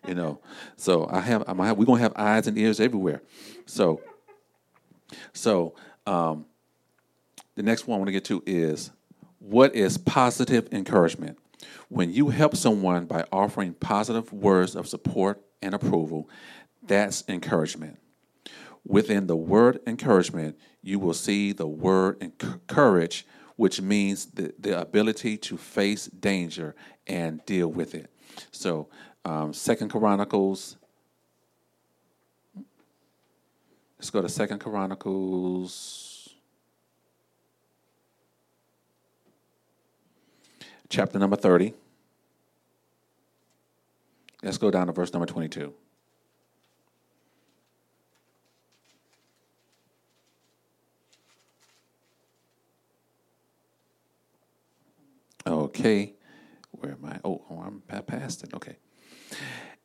you 0.06 0.14
know. 0.14 0.40
So 0.76 1.08
I 1.10 1.20
have, 1.20 1.44
I'm, 1.46 1.58
have 1.58 1.76
we're 1.76 1.84
gonna 1.84 2.00
have 2.00 2.12
eyes 2.16 2.46
and 2.46 2.56
ears 2.58 2.80
everywhere. 2.80 3.22
So, 3.66 4.00
so 5.32 5.74
um, 6.06 6.46
the 7.54 7.62
next 7.62 7.86
one 7.86 7.96
I 7.96 7.98
want 7.98 8.08
to 8.08 8.12
get 8.12 8.24
to 8.26 8.42
is 8.46 8.90
what 9.38 9.74
is 9.74 9.98
positive 9.98 10.68
encouragement? 10.72 11.38
When 11.88 12.12
you 12.12 12.28
help 12.28 12.56
someone 12.56 13.06
by 13.06 13.24
offering 13.32 13.74
positive 13.74 14.32
words 14.32 14.74
of 14.76 14.86
support 14.88 15.42
and 15.62 15.74
approval, 15.74 16.28
that's 16.86 17.24
encouragement. 17.28 17.98
Within 18.86 19.26
the 19.26 19.36
word 19.36 19.80
encouragement, 19.86 20.58
you 20.82 20.98
will 20.98 21.14
see 21.14 21.52
the 21.52 21.66
word 21.66 22.16
encourage, 22.20 23.26
which 23.56 23.80
means 23.80 24.26
the, 24.26 24.54
the 24.58 24.78
ability 24.80 25.36
to 25.38 25.56
face 25.56 26.06
danger 26.06 26.74
and 27.06 27.44
deal 27.46 27.68
with 27.68 27.94
it. 27.94 28.10
So 28.50 28.88
um, 29.24 29.52
Second 29.52 29.90
Chronicles. 29.90 30.76
Let's 33.98 34.10
go 34.10 34.20
to 34.20 34.28
Second 34.28 34.58
Chronicles, 34.58 36.28
chapter 40.90 41.18
number 41.18 41.36
thirty. 41.36 41.72
Let's 44.42 44.58
go 44.58 44.70
down 44.70 44.88
to 44.88 44.92
verse 44.92 45.10
number 45.14 45.24
twenty-two. 45.24 45.72
Okay, 55.46 56.14
where 56.70 56.92
am 56.92 57.04
I? 57.04 57.20
Oh, 57.24 57.42
oh 57.50 57.60
I'm 57.60 57.82
past 58.02 58.44
it. 58.44 58.54
Okay. 58.54 58.76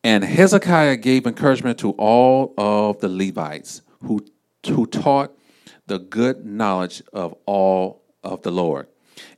And 0.03 0.23
Hezekiah 0.23 0.97
gave 0.97 1.25
encouragement 1.27 1.79
to 1.79 1.91
all 1.91 2.53
of 2.57 2.99
the 2.99 3.09
Levites 3.09 3.81
who, 4.03 4.25
who 4.65 4.85
taught 4.85 5.37
the 5.87 5.99
good 5.99 6.45
knowledge 6.45 7.03
of 7.11 7.35
all 7.45 8.03
of 8.23 8.41
the 8.43 8.51
Lord. 8.51 8.87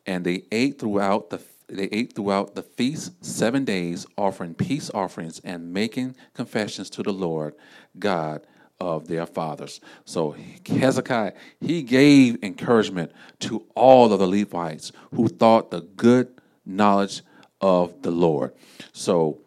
And 0.05 0.23
they 0.23 0.43
ate 0.51 0.79
throughout 0.79 1.29
the 1.29 1.41
they 1.71 1.85
ate 1.85 2.13
throughout 2.13 2.53
the 2.53 2.63
feast 2.63 3.23
seven 3.23 3.63
days, 3.63 4.05
offering 4.17 4.53
peace 4.53 4.91
offerings 4.93 5.39
and 5.39 5.71
making 5.71 6.17
confessions 6.33 6.89
to 6.89 7.01
the 7.01 7.13
Lord 7.13 7.55
God 7.97 8.45
of 8.81 9.07
their 9.07 9.27
fathers. 9.27 9.79
So 10.05 10.35
Hezekiah, 10.65 11.33
he 11.59 11.83
gave 11.83 12.43
encouragement 12.43 13.11
to 13.41 13.63
all 13.75 14.11
of 14.11 14.19
the 14.19 14.27
Levites 14.27 14.91
who 15.13 15.27
thought 15.27 15.69
the 15.69 15.81
good 15.81 16.29
knowledge 16.65 17.21
of 17.61 18.01
the 18.01 18.09
Lord. 18.09 18.53
So 18.91 19.37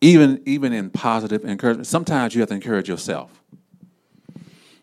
even 0.00 0.42
even 0.44 0.72
in 0.72 0.90
positive 0.90 1.44
encouragement, 1.44 1.86
sometimes 1.86 2.34
you 2.34 2.40
have 2.40 2.48
to 2.48 2.54
encourage 2.56 2.88
yourself. 2.88 3.30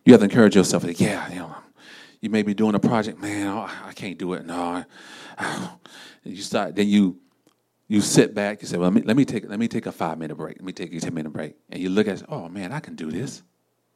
You 0.06 0.14
have 0.14 0.22
to 0.22 0.26
encourage 0.26 0.56
yourself. 0.56 0.86
Like, 0.86 1.00
yeah, 1.00 1.30
you 1.30 1.40
know, 1.40 1.56
you 2.22 2.30
may 2.30 2.44
be 2.44 2.54
doing 2.54 2.76
a 2.76 2.80
project, 2.80 3.20
man. 3.20 3.48
Oh, 3.48 3.70
I 3.86 3.92
can't 3.94 4.18
do 4.18 4.34
it. 4.34 4.46
No, 4.46 4.86
you 6.24 6.42
start. 6.42 6.76
Then 6.76 6.88
you 6.88 7.20
you 7.94 8.02
sit 8.02 8.34
back. 8.34 8.62
You 8.62 8.68
say, 8.68 8.78
well, 8.78 8.90
let 8.90 8.94
me, 8.94 9.02
let 9.02 9.18
me 9.18 9.26
take 9.26 9.48
let 9.48 9.60
me 9.60 9.68
take 9.68 9.86
a 9.86 9.92
five 9.92 10.18
minute 10.18 10.36
break. 10.36 10.58
Let 10.58 10.66
me 10.66 10.74
take 10.74 10.94
a 10.94 11.00
ten 11.00 11.14
minute 11.14 11.32
break. 11.32 11.56
And 11.70 11.82
you 11.82 11.90
look 11.90 12.08
at, 12.08 12.24
oh 12.30 12.50
man, 12.50 12.72
I 12.72 12.80
can 12.80 12.96
do 12.96 13.12
this. 13.12 13.44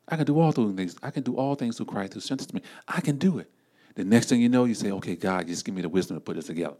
I 0.08 0.16
can 0.16 0.26
do 0.26 0.40
all 0.40 0.52
things. 0.52 0.96
I 1.04 1.12
can 1.12 1.24
do 1.24 1.36
all 1.36 1.56
things 1.56 1.78
through 1.78 1.88
Christ 1.88 2.14
who 2.14 2.20
strengthens 2.20 2.54
me. 2.54 2.62
I 2.88 3.02
can 3.02 3.18
do 3.18 3.40
it. 3.40 3.50
The 3.96 4.06
next 4.06 4.30
thing 4.30 4.40
you 4.40 4.50
know, 4.50 4.66
you 4.66 4.76
say, 4.76 4.92
okay, 4.92 5.16
God, 5.16 5.48
just 5.48 5.66
give 5.66 5.76
me 5.76 5.82
the 5.82 5.90
wisdom 5.90 6.16
to 6.16 6.22
put 6.22 6.36
this 6.36 6.46
together 6.46 6.78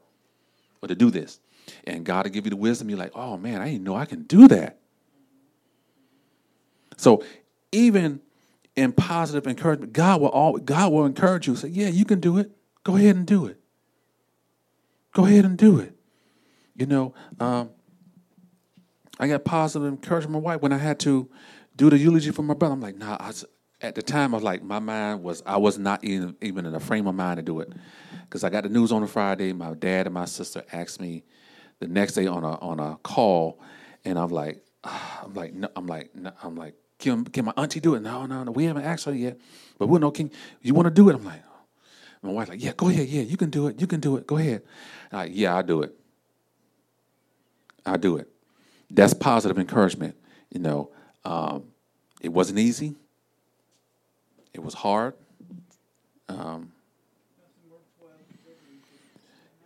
or 0.82 0.88
to 0.88 0.96
do 0.96 1.10
this 1.10 1.40
and 1.86 2.06
God 2.06 2.26
will 2.26 2.32
give 2.32 2.46
you 2.46 2.52
the 2.52 2.56
wisdom. 2.56 2.90
You're 2.90 3.00
like, 3.00 3.14
oh 3.16 3.38
man, 3.38 3.62
I 3.62 3.72
didn't 3.72 3.84
know 3.84 3.96
I 3.96 4.06
can 4.06 4.24
do 4.24 4.48
that. 4.50 4.78
So 6.98 7.24
even 7.72 8.22
in 8.76 8.92
positive 8.94 9.48
encouragement, 9.48 9.94
God 9.94 10.22
will 10.22 10.30
all 10.30 10.58
God 10.58 10.92
will 10.92 11.06
encourage 11.06 11.48
you. 11.48 11.56
Say, 11.56 11.70
yeah, 11.70 11.88
you 11.88 12.06
can 12.06 12.20
do 12.20 12.38
it. 12.38 12.52
Go 12.84 12.96
ahead 12.96 13.16
and 13.16 13.26
do 13.26 13.46
it. 13.48 13.60
Go 15.14 15.26
ahead 15.26 15.46
and 15.46 15.58
do 15.58 15.80
it. 15.80 15.97
You 16.78 16.86
know, 16.86 17.14
um, 17.40 17.72
I 19.20 19.28
got 19.28 19.44
positive 19.44 19.88
encouragement 19.88 20.24
from 20.26 20.34
my 20.34 20.40
wife 20.40 20.62
when 20.62 20.72
I 20.72 20.78
had 20.78 21.00
to 21.02 21.30
do 21.76 21.90
the 21.90 21.98
eulogy 21.98 22.32
for 22.32 22.44
my 22.44 22.54
brother. 22.54 22.74
I'm 22.74 22.82
like, 22.82 22.98
nah. 22.98 23.18
I, 23.20 23.34
at 23.82 23.96
the 23.96 24.02
time, 24.02 24.34
I 24.34 24.38
was 24.38 24.44
like, 24.44 24.64
my 24.64 24.80
mind 24.80 25.24
was 25.24 25.44
I 25.46 25.58
was 25.58 25.78
not 25.78 26.04
even 26.04 26.36
even 26.42 26.66
in 26.66 26.74
a 26.74 26.80
frame 26.80 27.08
of 27.08 27.16
mind 27.16 27.38
to 27.38 27.44
do 27.44 27.60
it 27.60 27.72
because 28.24 28.44
I 28.44 28.50
got 28.50 28.64
the 28.64 28.70
news 28.70 28.92
on 28.92 29.04
a 29.04 29.08
Friday. 29.08 29.54
My 29.54 29.74
dad 29.74 30.08
and 30.08 30.14
my 30.14 30.26
sister 30.26 30.64
asked 30.72 31.02
me 31.02 31.24
the 31.80 31.88
next 31.88 32.14
day 32.14 32.28
on 32.28 32.44
a 32.44 32.56
on 32.60 32.80
a 32.80 32.98
call, 32.98 33.60
and 34.06 34.18
I'm 34.18 34.30
like, 34.30 34.64
I'm 34.84 35.34
like, 35.34 35.54
no, 35.54 35.70
I'm 35.76 35.88
like, 35.88 36.16
no, 36.16 36.32
I'm 36.44 36.56
like, 36.56 36.76
can, 37.00 37.24
can 37.26 37.46
my 37.46 37.54
auntie 37.58 37.80
do 37.80 37.96
it? 37.96 38.02
No, 38.02 38.26
no, 38.26 38.44
no, 38.44 38.52
we 38.52 38.66
haven't 38.66 38.84
asked 38.84 39.06
her 39.06 39.14
yet, 39.14 39.40
but 39.78 39.88
we 39.88 40.00
know. 40.00 40.12
Can 40.12 40.32
you 40.62 40.74
want 40.74 40.88
to 40.88 40.94
do 40.94 41.10
it? 41.10 41.16
I'm 41.16 41.26
like, 41.26 41.44
my 42.22 42.32
wife's 42.32 42.50
like, 42.50 42.64
yeah, 42.64 42.74
go 42.76 42.90
ahead, 42.90 43.08
yeah, 43.08 43.22
you 43.22 43.38
can 43.38 43.50
do 43.50 43.68
it, 43.68 43.80
you 43.80 43.88
can 43.88 44.00
do 44.00 44.18
it, 44.18 44.26
go 44.26 44.38
ahead. 44.38 44.64
Like, 45.12 45.32
yeah, 45.34 45.56
I'll 45.56 45.64
do 45.64 45.84
it. 45.84 45.96
I'll 47.88 47.98
do 47.98 48.18
it. 48.18 48.30
That's 48.90 49.14
positive 49.14 49.58
encouragement. 49.58 50.16
You 50.50 50.60
know, 50.60 50.90
um, 51.26 51.64
it 52.22 52.30
wasn't 52.30 52.60
easy. 52.60 52.96
It 54.54 54.64
was 54.64 54.74
hard. 54.74 55.14
Um, 56.30 56.72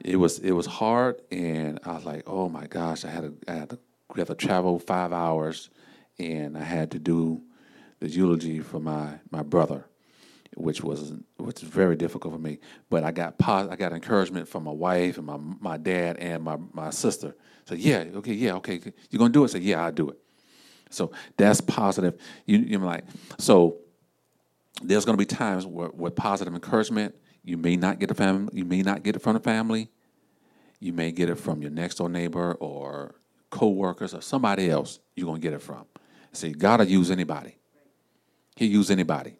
it 0.03 0.15
was 0.15 0.39
it 0.39 0.51
was 0.51 0.65
hard, 0.65 1.21
and 1.31 1.79
I 1.85 1.93
was 1.93 2.05
like, 2.05 2.23
oh 2.27 2.49
my 2.49 2.67
gosh, 2.67 3.05
I 3.05 3.09
had 3.09 3.21
to 3.21 3.51
I 3.51 3.55
had 3.55 3.69
to, 3.69 3.79
we 4.13 4.19
had 4.19 4.27
to 4.27 4.35
travel 4.35 4.79
five 4.79 5.13
hours, 5.13 5.69
and 6.17 6.57
I 6.57 6.63
had 6.63 6.91
to 6.91 6.99
do 6.99 7.41
the 7.99 8.09
eulogy 8.09 8.59
for 8.59 8.79
my 8.79 9.19
my 9.29 9.43
brother, 9.43 9.85
which 10.55 10.81
was 10.83 11.13
which 11.37 11.61
was 11.61 11.69
very 11.69 11.95
difficult 11.95 12.33
for 12.33 12.39
me. 12.39 12.59
But 12.89 13.03
I 13.03 13.11
got 13.11 13.37
pos- 13.37 13.69
I 13.69 13.75
got 13.75 13.93
encouragement 13.93 14.47
from 14.47 14.63
my 14.63 14.71
wife 14.71 15.17
and 15.17 15.25
my 15.25 15.37
my 15.37 15.77
dad 15.77 16.17
and 16.17 16.43
my 16.43 16.57
my 16.73 16.89
sister. 16.89 17.35
So 17.65 17.75
yeah, 17.75 18.05
okay, 18.15 18.33
yeah, 18.33 18.53
okay, 18.55 18.79
you're 19.09 19.19
gonna 19.19 19.31
do 19.31 19.43
it? 19.45 19.49
So 19.49 19.57
yeah, 19.57 19.83
I'll 19.83 19.91
do 19.91 20.09
it. 20.09 20.17
So 20.89 21.11
that's 21.37 21.61
positive. 21.61 22.19
You 22.45 22.57
you're 22.59 22.81
like 22.81 23.05
so. 23.37 23.77
There's 24.83 25.05
to 25.05 25.15
be 25.15 25.25
times 25.25 25.63
where, 25.63 25.89
with 25.89 26.15
positive 26.15 26.55
encouragement 26.55 27.13
you 27.43 27.57
may 27.57 27.75
not 27.75 27.99
get 27.99 28.11
a 28.11 28.13
family. 28.13 28.51
You 28.53 28.65
may 28.65 28.81
not 28.81 29.03
get 29.03 29.15
it 29.15 29.19
from 29.19 29.33
the 29.33 29.39
family. 29.39 29.89
You 30.79 30.93
may 30.93 31.11
get 31.11 31.29
it 31.29 31.35
from 31.35 31.61
your 31.61 31.71
next 31.71 31.95
door 31.95 32.09
neighbor 32.09 32.53
or 32.55 33.15
co-workers 33.49 34.13
or 34.13 34.21
somebody 34.21 34.69
else 34.69 34.99
you're 35.15 35.33
to 35.33 35.41
get 35.41 35.53
it 35.53 35.61
from. 35.61 35.85
See, 36.33 36.51
God 36.51 36.79
will 36.79 36.87
use 36.87 37.11
anybody. 37.11 37.57
He'll 38.55 38.71
use 38.71 38.89
anybody. 38.89 39.37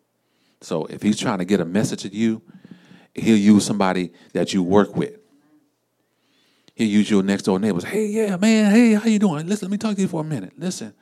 So 0.61 0.85
if 0.85 1.01
he's 1.01 1.19
trying 1.19 1.39
to 1.39 1.45
get 1.45 1.59
a 1.59 1.65
message 1.65 2.03
to 2.03 2.13
you, 2.13 2.41
he'll 3.13 3.37
use 3.37 3.65
somebody 3.65 4.13
that 4.33 4.53
you 4.53 4.63
work 4.63 4.95
with. 4.95 5.17
He'll 6.75 6.87
use 6.87 7.09
your 7.09 7.23
next 7.23 7.43
door 7.43 7.59
neighbors. 7.59 7.83
Hey, 7.83 8.05
yeah, 8.07 8.37
man. 8.37 8.71
Hey, 8.71 8.93
how 8.93 9.05
you 9.05 9.19
doing? 9.19 9.47
Listen, 9.47 9.67
let 9.67 9.71
me 9.71 9.77
talk 9.77 9.95
to 9.95 10.01
you 10.01 10.07
for 10.07 10.21
a 10.21 10.23
minute. 10.23 10.53
Listen, 10.57 10.93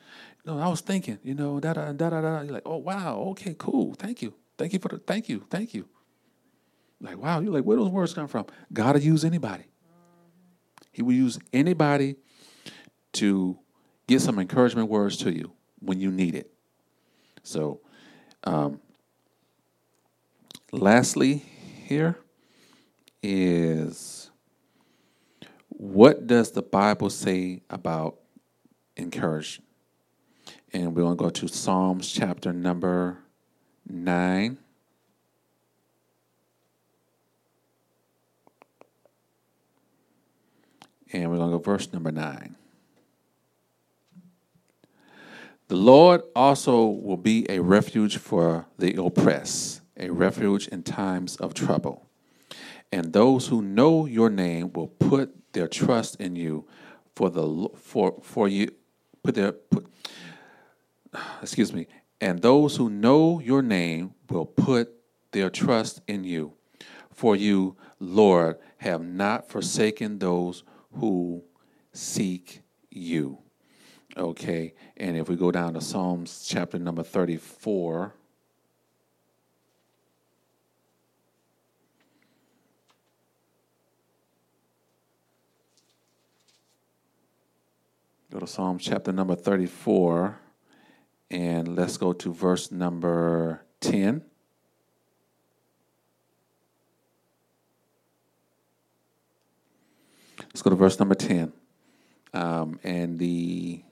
you 0.43 0.51
know, 0.51 0.59
I 0.59 0.67
was 0.67 0.81
thinking, 0.81 1.19
you 1.23 1.35
know, 1.35 1.59
da 1.59 1.73
da 1.73 1.91
da 1.91 2.09
da 2.09 2.21
da. 2.21 2.41
You're 2.41 2.53
like, 2.53 2.63
oh 2.65 2.77
wow, 2.77 3.17
okay, 3.31 3.55
cool. 3.57 3.93
Thank 3.93 4.21
you, 4.21 4.33
thank 4.57 4.73
you 4.73 4.79
for 4.79 4.87
the, 4.87 4.97
thank 4.97 5.29
you, 5.29 5.45
thank 5.49 5.73
you. 5.73 5.87
Like, 7.01 7.17
wow, 7.17 7.39
you're 7.39 7.53
like, 7.53 7.63
where 7.63 7.77
those 7.77 7.89
words 7.89 8.13
come 8.13 8.27
from? 8.27 8.45
God 8.73 8.95
will 8.95 9.01
use 9.01 9.23
anybody. 9.23 9.63
He 10.91 11.01
will 11.01 11.13
use 11.13 11.39
anybody 11.53 12.15
to 13.13 13.57
get 14.07 14.21
some 14.21 14.39
encouragement 14.39 14.89
words 14.89 15.17
to 15.17 15.31
you 15.31 15.53
when 15.79 15.99
you 15.99 16.11
need 16.11 16.35
it. 16.35 16.51
So, 17.43 17.79
um, 18.43 18.81
lastly, 20.71 21.43
here 21.85 22.17
is 23.21 24.29
what 25.67 26.27
does 26.27 26.51
the 26.51 26.61
Bible 26.61 27.09
say 27.09 27.61
about 27.69 28.19
encouragement? 28.97 29.69
And 30.73 30.95
we're 30.95 31.03
going 31.03 31.17
to 31.17 31.23
go 31.23 31.29
to 31.29 31.47
Psalms 31.47 32.11
chapter 32.11 32.53
number 32.53 33.17
9. 33.87 34.57
And 41.11 41.31
we're 41.31 41.37
going 41.37 41.49
to 41.51 41.57
go 41.57 41.63
verse 41.63 41.91
number 41.91 42.11
9. 42.11 42.55
The 45.69 45.75
Lord 45.75 46.21
also 46.35 46.85
will 46.85 47.17
be 47.17 47.45
a 47.49 47.59
refuge 47.59 48.17
for 48.17 48.65
the 48.77 48.95
oppressed, 49.01 49.81
a 49.99 50.09
refuge 50.09 50.67
in 50.67 50.83
times 50.83 51.35
of 51.37 51.53
trouble. 51.53 52.07
And 52.91 53.13
those 53.13 53.47
who 53.47 53.61
know 53.61 54.05
your 54.05 54.29
name 54.29 54.71
will 54.73 54.87
put 54.87 55.53
their 55.53 55.67
trust 55.67 56.19
in 56.19 56.35
you 56.35 56.65
for 57.15 57.29
the 57.29 57.69
for 57.75 58.19
for 58.21 58.47
you 58.47 58.71
put 59.23 59.35
their 59.35 59.51
put 59.51 59.85
excuse 61.41 61.73
me. 61.73 61.87
And 62.21 62.41
those 62.41 62.75
who 62.75 62.89
know 62.89 63.39
your 63.39 63.61
name 63.61 64.13
will 64.29 64.45
put 64.45 64.93
their 65.31 65.49
trust 65.49 66.01
in 66.07 66.23
you. 66.23 66.53
For 67.11 67.35
you 67.35 67.75
lord 67.99 68.57
have 68.77 69.03
not 69.03 69.49
forsaken 69.49 70.19
those 70.19 70.63
who 70.93 71.43
seek 71.93 72.61
you. 72.89 73.39
Okay 74.17 74.73
and 74.97 75.15
if 75.17 75.29
we 75.29 75.35
go 75.35 75.51
down 75.51 75.73
to 75.73 75.81
psalms 75.81 76.45
chapter 76.47 76.79
number 76.79 77.03
34 77.03 78.15
To 88.39 88.47
Psalm 88.47 88.77
chapter 88.77 89.11
number 89.11 89.35
34, 89.35 90.39
and 91.29 91.75
let's 91.75 91.97
go 91.97 92.13
to 92.13 92.33
verse 92.33 92.71
number 92.71 93.65
10. 93.81 94.23
Let's 100.41 100.61
go 100.61 100.69
to 100.69 100.75
verse 100.77 100.99
number 100.99 101.15
10. 101.15 101.51
Um, 102.33 102.79
and 102.81 103.19
the 103.19 103.83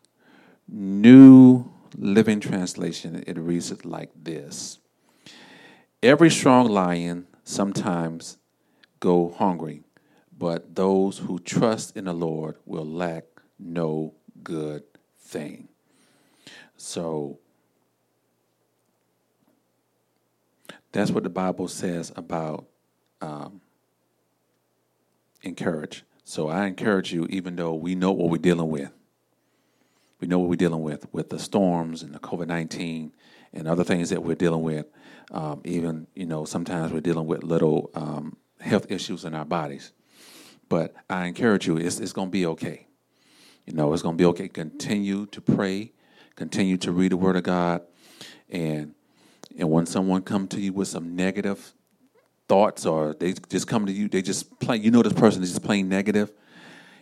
New 0.69 1.69
Living 1.97 2.39
Translation, 2.39 3.21
it 3.27 3.37
reads 3.37 3.71
it 3.71 3.83
like 3.83 4.11
this 4.15 4.79
Every 6.01 6.29
strong 6.29 6.69
lion 6.69 7.27
sometimes 7.43 8.37
go 9.01 9.35
hungry, 9.37 9.83
but 10.31 10.75
those 10.75 11.17
who 11.17 11.37
trust 11.39 11.97
in 11.97 12.05
the 12.05 12.13
Lord 12.13 12.55
will 12.65 12.85
lack 12.85 13.25
no 13.59 14.13
good 14.47 14.83
thing. 15.19 15.67
So 16.77 17.37
that's 20.93 21.11
what 21.11 21.23
the 21.23 21.29
Bible 21.29 21.67
says 21.67 22.13
about 22.15 22.65
um, 23.21 23.59
encourage. 25.43 26.05
So 26.23 26.47
I 26.47 26.65
encourage 26.65 27.11
you, 27.11 27.27
even 27.29 27.57
though 27.57 27.73
we 27.73 27.93
know 27.93 28.13
what 28.13 28.29
we're 28.29 28.37
dealing 28.37 28.69
with, 28.69 28.89
we 30.21 30.29
know 30.29 30.39
what 30.39 30.47
we're 30.47 30.55
dealing 30.55 30.81
with 30.81 31.05
with 31.11 31.29
the 31.29 31.39
storms 31.39 32.01
and 32.01 32.15
the 32.15 32.19
COVID 32.19 32.47
nineteen 32.47 33.11
and 33.51 33.67
other 33.67 33.83
things 33.83 34.09
that 34.11 34.23
we're 34.23 34.35
dealing 34.35 34.61
with. 34.61 34.85
Um, 35.31 35.59
even 35.65 36.07
you 36.15 36.25
know 36.25 36.45
sometimes 36.45 36.93
we're 36.93 37.01
dealing 37.01 37.27
with 37.27 37.43
little 37.43 37.91
um, 37.95 38.37
health 38.61 38.89
issues 38.89 39.25
in 39.25 39.35
our 39.35 39.45
bodies. 39.45 39.91
But 40.69 40.95
I 41.09 41.25
encourage 41.25 41.67
you, 41.67 41.75
it's 41.75 41.99
it's 41.99 42.13
going 42.13 42.29
to 42.29 42.31
be 42.31 42.45
okay. 42.45 42.86
You 43.67 43.73
know, 43.73 43.93
it's 43.93 44.01
going 44.01 44.15
to 44.15 44.17
be 44.17 44.25
okay. 44.27 44.47
Continue 44.47 45.25
to 45.27 45.41
pray, 45.41 45.91
continue 46.35 46.77
to 46.77 46.91
read 46.91 47.11
the 47.11 47.17
Word 47.17 47.35
of 47.35 47.43
God, 47.43 47.81
and 48.49 48.95
and 49.59 49.69
when 49.69 49.85
someone 49.85 50.21
come 50.21 50.47
to 50.49 50.59
you 50.59 50.71
with 50.71 50.87
some 50.87 51.15
negative 51.15 51.73
thoughts 52.47 52.85
or 52.85 53.13
they 53.13 53.33
just 53.33 53.67
come 53.67 53.85
to 53.85 53.91
you, 53.91 54.07
they 54.07 54.21
just 54.21 54.57
play. 54.59 54.77
You 54.77 54.89
know, 54.89 55.03
this 55.03 55.13
person 55.13 55.43
is 55.43 55.49
just 55.49 55.63
plain 55.63 55.89
negative. 55.89 56.31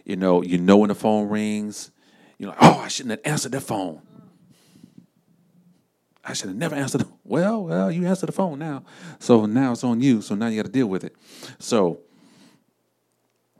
You 0.05 0.15
know, 0.15 0.41
you 0.41 0.57
know 0.57 0.77
when 0.77 0.89
the 0.89 0.95
phone 0.95 1.29
rings, 1.29 1.91
you're 2.39 2.49
like, 2.49 2.57
oh, 2.61 2.79
I 2.79 2.87
shouldn't 2.87 3.11
have 3.11 3.31
answered 3.31 3.51
that 3.51 3.61
phone. 3.61 4.01
I 6.23 6.33
should 6.33 6.49
have 6.49 6.57
never 6.57 6.73
answered. 6.73 7.05
Well, 7.23 7.65
well, 7.65 7.91
you 7.91 8.07
answered 8.07 8.27
the 8.27 8.33
phone 8.33 8.57
now, 8.57 8.83
so 9.19 9.45
now 9.45 9.73
it's 9.73 9.83
on 9.83 10.01
you. 10.01 10.23
So 10.23 10.33
now 10.33 10.47
you 10.47 10.57
got 10.57 10.65
to 10.65 10.71
deal 10.71 10.87
with 10.87 11.03
it. 11.03 11.15
So 11.59 11.99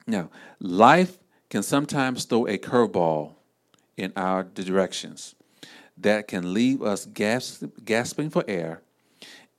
now, 0.08 0.32
life 0.60 1.18
can 1.56 1.63
sometimes 1.63 2.26
throw 2.26 2.46
a 2.48 2.58
curveball 2.58 3.32
in 3.96 4.12
our 4.18 4.44
directions 4.44 5.36
that 5.98 6.28
can 6.28 6.54
leave 6.54 6.82
us 6.82 7.06
gasp, 7.06 7.63
gasping 7.86 8.30
for 8.30 8.44
air. 8.46 8.82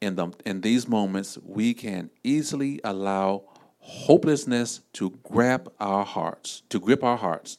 In, 0.02 0.14
the, 0.16 0.28
in 0.44 0.60
these 0.60 0.86
moments, 0.86 1.38
we 1.42 1.72
can 1.72 2.10
easily 2.22 2.82
allow 2.84 3.44
hopelessness 3.78 4.82
to 4.92 5.18
grab 5.22 5.72
our 5.80 6.04
hearts, 6.04 6.64
to 6.68 6.78
grip 6.78 7.02
our 7.02 7.16
hearts. 7.16 7.56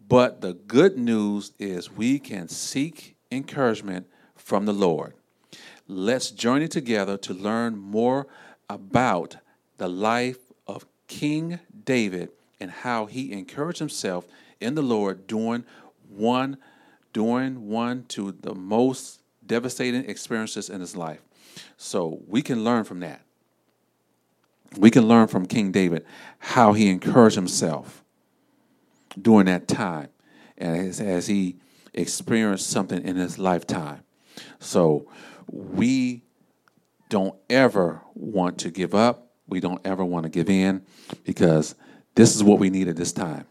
But 0.00 0.40
the 0.40 0.54
good 0.54 0.96
news 0.96 1.52
is 1.58 1.92
we 1.92 2.18
can 2.18 2.48
seek 2.48 3.16
encouragement 3.30 4.06
from 4.34 4.64
the 4.64 4.72
Lord. 4.72 5.12
Let's 5.86 6.30
journey 6.30 6.68
together 6.68 7.18
to 7.18 7.34
learn 7.34 7.76
more 7.76 8.28
about 8.70 9.36
the 9.76 9.90
life 9.90 10.38
of 10.66 10.86
King 11.06 11.60
David 11.84 12.30
and 12.60 12.70
how 12.70 13.06
he 13.06 13.32
encouraged 13.32 13.78
himself 13.78 14.26
in 14.60 14.74
the 14.74 14.82
Lord 14.82 15.26
during 15.26 15.64
one 16.08 16.58
during 17.12 17.68
one 17.68 18.04
to 18.08 18.32
the 18.32 18.54
most 18.54 19.20
devastating 19.44 20.08
experiences 20.08 20.68
in 20.68 20.80
his 20.80 20.94
life. 20.94 21.20
So 21.76 22.20
we 22.26 22.42
can 22.42 22.64
learn 22.64 22.84
from 22.84 23.00
that. 23.00 23.22
We 24.76 24.90
can 24.90 25.08
learn 25.08 25.28
from 25.28 25.46
King 25.46 25.72
David 25.72 26.04
how 26.38 26.74
he 26.74 26.88
encouraged 26.90 27.34
himself 27.34 28.04
during 29.20 29.46
that 29.46 29.66
time 29.66 30.08
and 30.58 30.76
as, 30.76 31.00
as 31.00 31.26
he 31.26 31.56
experienced 31.94 32.68
something 32.68 33.02
in 33.02 33.16
his 33.16 33.38
lifetime. 33.38 34.02
So 34.60 35.10
we 35.48 36.22
don't 37.08 37.34
ever 37.48 38.02
want 38.14 38.58
to 38.58 38.70
give 38.70 38.94
up. 38.94 39.32
We 39.48 39.60
don't 39.60 39.80
ever 39.84 40.04
want 40.04 40.24
to 40.24 40.28
give 40.28 40.50
in 40.50 40.84
because 41.24 41.74
this 42.18 42.34
is 42.34 42.42
what 42.42 42.58
we 42.58 42.68
need 42.68 42.88
at 42.88 42.96
this 42.96 43.12
time. 43.12 43.46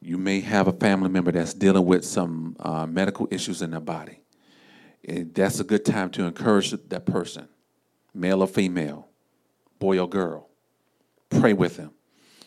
You 0.00 0.16
may 0.16 0.40
have 0.40 0.66
a 0.66 0.72
family 0.72 1.10
member 1.10 1.30
that's 1.30 1.52
dealing 1.52 1.84
with 1.84 2.06
some 2.06 2.56
uh, 2.58 2.86
medical 2.86 3.28
issues 3.30 3.60
in 3.60 3.72
their 3.72 3.80
body. 3.80 4.22
And 5.06 5.34
that's 5.34 5.60
a 5.60 5.64
good 5.64 5.84
time 5.84 6.08
to 6.12 6.24
encourage 6.24 6.70
that 6.70 7.04
person, 7.04 7.48
male 8.14 8.40
or 8.40 8.46
female, 8.46 9.08
boy 9.78 9.98
or 9.98 10.08
girl. 10.08 10.48
Pray 11.28 11.52
with 11.52 11.76
them. 11.76 11.90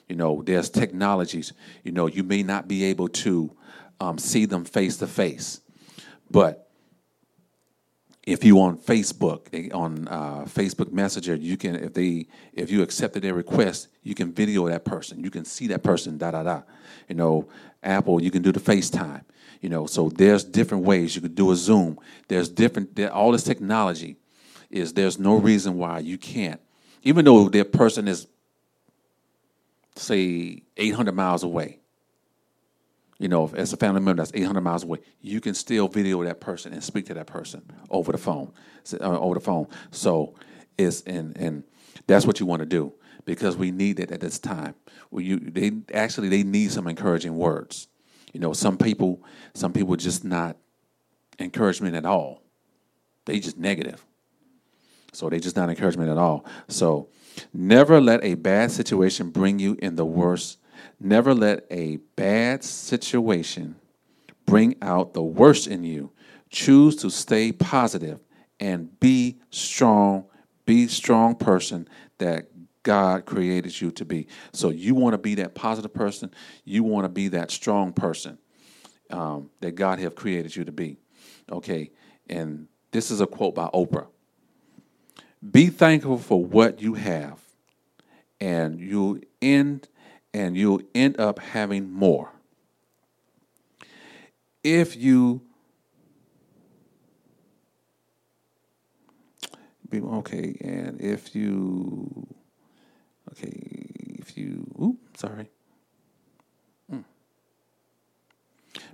You 0.10 0.16
know, 0.16 0.42
there's 0.42 0.68
technologies. 0.72 1.54
You 1.84 1.92
know, 1.92 2.08
you 2.08 2.24
may 2.24 2.42
not 2.42 2.68
be 2.68 2.86
able 2.86 3.10
to 3.10 3.56
um, 4.00 4.18
see 4.18 4.46
them 4.46 4.66
face 4.66 4.98
to 4.98 5.06
face, 5.06 5.62
but 6.32 6.64
if 8.26 8.44
you 8.44 8.60
on 8.60 8.78
Facebook 8.78 9.48
eh, 9.54 9.70
on 9.74 10.08
uh, 10.08 10.46
Facebook 10.46 10.92
Messenger, 10.92 11.36
you 11.36 11.58
can 11.58 11.76
if 11.76 11.94
they 11.94 12.28
if 12.54 12.72
you 12.72 12.82
accepted 12.82 13.24
their 13.24 13.34
request, 13.34 13.88
you 14.04 14.16
can 14.16 14.32
video 14.32 14.68
that 14.68 14.84
person. 14.84 15.24
You 15.24 15.30
can 15.30 15.46
see 15.46 15.68
that 15.68 15.84
person. 15.84 16.18
Da 16.18 16.32
da 16.32 16.44
da. 16.44 16.62
You 17.08 17.16
know, 17.16 17.48
Apple, 17.84 18.22
you 18.22 18.32
can 18.32 18.42
do 18.42 18.52
the 18.52 18.60
FaceTime. 18.60 19.24
You 19.62 19.70
know, 19.70 19.86
so 19.86 20.10
there's 20.10 20.44
different 20.44 20.84
ways 20.84 21.16
you 21.16 21.22
could 21.22 21.36
do 21.36 21.52
a 21.52 21.56
Zoom. 21.56 22.00
There's 22.28 22.50
different. 22.50 22.96
There, 22.96 23.12
all 23.12 23.32
this 23.32 23.44
technology 23.44 24.18
is 24.70 24.94
there's 24.94 25.20
no 25.20 25.36
reason 25.36 25.78
why 25.78 26.00
you 26.00 26.18
can't, 26.18 26.60
even 27.04 27.26
though 27.26 27.48
their 27.48 27.64
person 27.64 28.08
is 28.08 28.28
say 29.96 30.64
800 30.78 31.14
miles 31.14 31.44
away. 31.44 31.80
You 33.17 33.30
know, 33.30 33.49
as 33.56 33.71
a 33.71 33.78
family 33.78 34.01
member 34.01 34.21
that's 34.21 34.32
800 34.34 34.62
miles 34.62 34.84
away, 34.84 34.99
you 35.21 35.39
can 35.39 35.54
still 35.54 35.88
video 35.88 36.21
that 36.23 36.41
person 36.41 36.73
and 36.73 36.84
speak 36.84 37.06
to 37.06 37.13
that 37.13 37.28
person 37.28 37.63
over 37.89 38.12
the 38.12 38.17
phone, 38.17 38.51
uh, 38.93 39.19
over 39.19 39.36
the 39.36 39.39
phone. 39.39 39.67
So 39.91 40.36
it's 40.78 41.01
and 41.01 41.38
and 41.38 41.63
that's 42.08 42.25
what 42.25 42.39
you 42.39 42.45
want 42.45 42.60
to 42.60 42.65
do 42.65 42.93
because 43.23 43.56
we 43.56 43.71
need 43.71 43.99
it 43.99 44.12
at 44.12 44.19
this 44.19 44.38
time. 44.38 44.75
Well, 45.12 45.21
you 45.21 45.39
they 45.39 45.71
actually 45.93 46.30
they 46.30 46.43
need 46.43 46.71
some 46.71 46.88
encouraging 46.88 47.36
words. 47.36 47.88
You 48.34 48.39
know, 48.41 48.54
some 48.54 48.78
people 48.78 49.23
some 49.54 49.71
people 49.71 49.95
just 49.95 50.25
not 50.25 50.58
encouragement 51.39 51.95
at 51.95 52.06
all. 52.06 52.43
They 53.25 53.39
just 53.39 53.58
negative. 53.58 54.06
So 55.13 55.30
they 55.30 55.39
just 55.39 55.56
not 55.56 55.69
encouragement 55.69 56.10
at 56.10 56.17
all. 56.17 56.45
So 56.67 57.08
never 57.54 58.01
let 58.01 58.23
a 58.23 58.36
bad 58.36 58.71
situation 58.71 59.30
bring 59.30 59.60
you 59.60 59.78
in 59.82 59.95
the 59.95 60.06
worst. 60.06 60.60
Never 61.00 61.34
let 61.34 61.66
a 61.70 61.98
bad 62.16 62.64
situation 62.64 63.76
bring 64.46 64.76
out 64.82 65.14
the 65.14 65.24
worst 65.24 65.68
in 65.68 65.84
you. 65.84 66.12
Choose 66.50 66.96
to 66.98 67.10
stay 67.10 67.52
positive 67.52 68.20
and 68.60 69.00
be 69.00 69.40
strong. 69.50 70.26
Be 70.66 70.88
strong 70.88 71.36
person 71.36 71.88
that 72.18 72.48
God 72.84 73.26
created 73.26 73.82
you 73.82 73.92
to 73.92 74.06
be. 74.06 74.28
So 74.54 74.70
you 74.70 74.96
want 74.96 75.14
to 75.14 75.18
be 75.18 75.36
that 75.36 75.56
positive 75.56 75.94
person. 75.94 76.32
You 76.64 76.84
want 76.84 77.06
to 77.06 77.10
be 77.10 77.30
that 77.30 77.52
strong 77.52 77.92
person 77.92 78.38
um, 79.10 79.50
that 79.62 79.74
God 79.74 80.00
have 80.00 80.16
created 80.16 80.56
you 80.56 80.64
to 80.66 80.72
be. 80.72 80.98
Okay, 81.52 81.92
and 82.30 82.68
this 82.92 83.12
is 83.12 83.22
a 83.22 83.28
quote 83.28 83.56
by 83.56 83.68
Oprah. 83.74 84.08
Be 85.52 85.68
thankful 85.68 86.18
for 86.18 86.44
what 86.44 86.82
you 86.82 86.94
have, 86.94 87.40
and 88.40 88.80
you'll 88.80 89.20
end 89.42 89.88
and 90.36 90.58
you'll 90.58 90.82
end 90.93 91.17
up 91.17 91.39
having 91.39 91.89
more. 91.89 92.30
If 94.65 94.98
you 94.98 95.41
be 99.89 100.02
okay, 100.02 100.58
and 100.60 101.00
if 101.00 101.34
you 101.34 102.28
okay, 103.32 103.48
if 104.19 104.38
you 104.38 104.67
oop, 104.82 104.98
sorry. 105.15 105.50
Mm. 106.91 107.06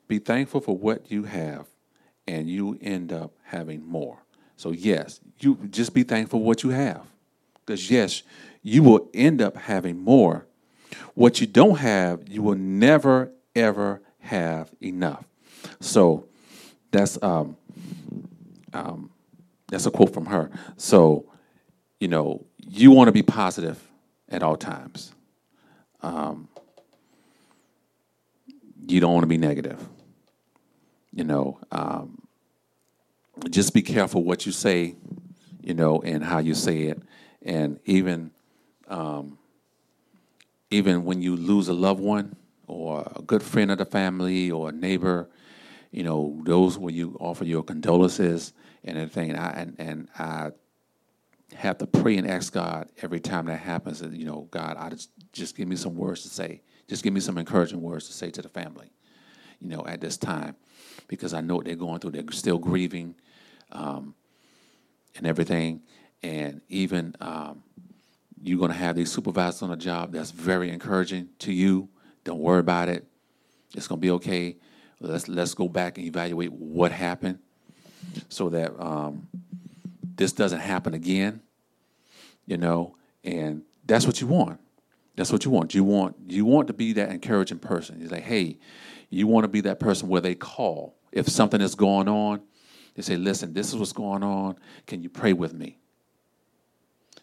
Be 0.08 0.20
thankful 0.20 0.62
for 0.62 0.78
what 0.78 1.10
you 1.10 1.24
have, 1.24 1.66
and 2.28 2.48
you 2.48 2.78
end 2.82 3.12
up 3.12 3.34
having 3.46 3.84
more. 3.84 4.20
So, 4.58 4.74
yes, 4.74 5.20
you 5.40 5.56
just 5.72 5.96
be 5.96 6.04
thankful 6.04 6.40
for 6.40 6.46
what 6.46 6.62
you 6.62 6.70
have. 6.70 7.08
Because, 7.66 7.90
yes, 7.90 8.22
you 8.62 8.84
will 8.84 9.10
end 9.16 9.42
up 9.42 9.58
having 9.58 9.98
more. 9.98 10.46
What 11.14 11.42
you 11.42 11.48
don't 11.48 11.78
have, 11.78 12.28
you 12.28 12.42
will 12.42 12.56
never, 12.56 13.32
ever 13.56 14.02
have 14.20 14.72
enough. 14.82 15.26
So, 15.80 16.28
that's 16.92 17.22
um, 17.24 17.56
um, 18.74 19.12
that's 19.70 19.86
a 19.86 19.92
quote 19.92 20.14
from 20.14 20.26
her. 20.28 20.52
So, 20.78 21.26
you 22.00 22.08
know, 22.08 22.46
you 22.58 22.92
want 22.92 23.08
to 23.08 23.12
be 23.12 23.24
positive 23.24 23.82
at 24.30 24.44
all 24.44 24.58
times. 24.58 25.14
Um, 26.02 26.48
you 28.88 29.00
don't 29.00 29.14
want 29.14 29.24
to 29.24 29.28
be 29.28 29.38
negative. 29.38 29.80
You 31.14 31.24
know, 31.24 31.60
um, 31.72 32.22
just 33.50 33.74
be 33.74 33.82
careful 33.82 34.24
what 34.24 34.46
you 34.46 34.52
say, 34.52 34.96
you 35.62 35.74
know, 35.74 36.02
and 36.02 36.24
how 36.24 36.40
you 36.40 36.54
say 36.54 36.84
it, 36.84 37.02
and 37.42 37.80
even 37.86 38.32
um, 38.88 39.38
even 40.72 41.04
when 41.04 41.22
you 41.22 41.36
lose 41.36 41.68
a 41.68 41.74
loved 41.74 42.00
one 42.00 42.36
or 42.66 43.12
a 43.16 43.22
good 43.22 43.44
friend 43.44 43.70
of 43.70 43.78
the 43.78 43.86
family 43.86 44.50
or 44.50 44.70
a 44.70 44.72
neighbor, 44.72 45.30
you 45.92 46.04
know, 46.04 46.40
those 46.44 46.78
where 46.78 46.94
you 46.94 47.18
offer 47.20 47.44
your 47.44 47.62
condolences 47.62 48.54
and 48.84 48.98
everything. 48.98 49.32
And 49.32 49.40
I, 49.40 49.50
and, 49.50 49.76
and 49.78 50.08
I 50.18 50.52
have 51.56 51.78
to 51.80 51.88
pray 51.88 52.18
and 52.18 52.28
ask 52.28 52.54
God 52.54 52.90
every 53.02 53.20
time 53.20 53.48
that 53.48 53.58
happens. 53.58 54.00
That, 54.00 54.14
you 54.14 54.26
know, 54.26 54.48
God, 54.52 54.78
I 54.78 54.90
just 54.90 55.10
just 55.34 55.56
give 55.56 55.68
me 55.68 55.76
some 55.76 55.96
words 55.96 56.24
to 56.24 56.30
say. 56.30 56.62
Just 56.88 57.04
give 57.04 57.14
me 57.14 57.20
some 57.20 57.38
encouraging 57.38 57.82
words 57.82 58.08
to 58.08 58.14
say 58.14 58.32
to 58.32 58.42
the 58.42 58.50
family. 58.50 58.92
You 59.60 59.68
know, 59.68 59.86
at 59.86 60.02
this 60.02 60.18
time, 60.18 60.56
because 61.08 61.34
I 61.34 61.42
know 61.42 61.58
what 61.58 61.66
they're 61.66 61.76
going 61.76 62.00
through. 62.00 62.12
They're 62.12 62.32
still 62.32 62.58
grieving 62.58 63.16
um, 63.72 64.16
and 65.16 65.28
everything. 65.28 65.82
And 66.24 66.62
even 66.70 67.16
um, 67.20 67.64
you're 68.44 68.60
going 68.60 68.72
to 68.72 68.78
have 68.78 68.96
these 68.96 69.12
supervisors 69.12 69.62
on 69.62 69.72
a 69.72 69.78
job 69.78 70.12
that's 70.12 70.32
very 70.32 70.70
encouraging 70.70 71.30
to 71.40 71.54
you. 71.54 71.90
Don't 72.24 72.40
worry 72.40 72.60
about 72.60 72.90
it. 72.90 73.06
It's 73.76 73.88
going 73.88 74.00
to 74.00 74.02
be 74.02 74.12
okay. 74.12 74.58
Let's 75.00 75.28
let's 75.28 75.54
go 75.54 75.68
back 75.68 75.98
and 75.98 76.06
evaluate 76.06 76.52
what 76.52 76.92
happened, 76.92 77.40
so 78.30 78.50
that 78.50 78.80
um, 78.80 79.28
this 80.16 80.32
doesn't 80.32 80.60
happen 80.60 80.94
again. 80.94 81.42
You 82.46 82.58
know, 82.58 82.98
and 83.24 83.64
that's 83.86 84.06
what 84.06 84.22
you 84.22 84.28
want. 84.28 84.60
That's 85.16 85.32
what 85.32 85.46
you 85.46 85.52
want. 85.52 85.74
You 85.74 85.84
want 85.84 86.18
you 86.28 86.46
want 86.46 86.68
to 86.68 86.74
be 86.74 86.94
that 86.94 87.10
encouraging 87.10 87.60
person. 87.60 88.00
You're 88.00 88.10
like, 88.10 88.24
hey, 88.24 88.60
you 89.10 89.26
want 89.26 89.46
to 89.46 89.48
be 89.48 89.62
that 89.62 89.80
person 89.80 90.08
where 90.08 90.22
they 90.22 90.36
call 90.36 90.96
if 91.12 91.28
something 91.28 91.62
is 91.62 91.74
going 91.74 92.08
on 92.08 92.42
they 92.96 93.02
say, 93.02 93.18
listen, 93.18 93.54
this 93.54 93.70
is 93.70 93.78
what's 93.78 93.94
going 93.94 94.24
on. 94.24 94.58
Can 94.86 95.02
you 95.02 95.10
pray 95.10 95.34
with 95.34 95.54
me? 95.54 95.78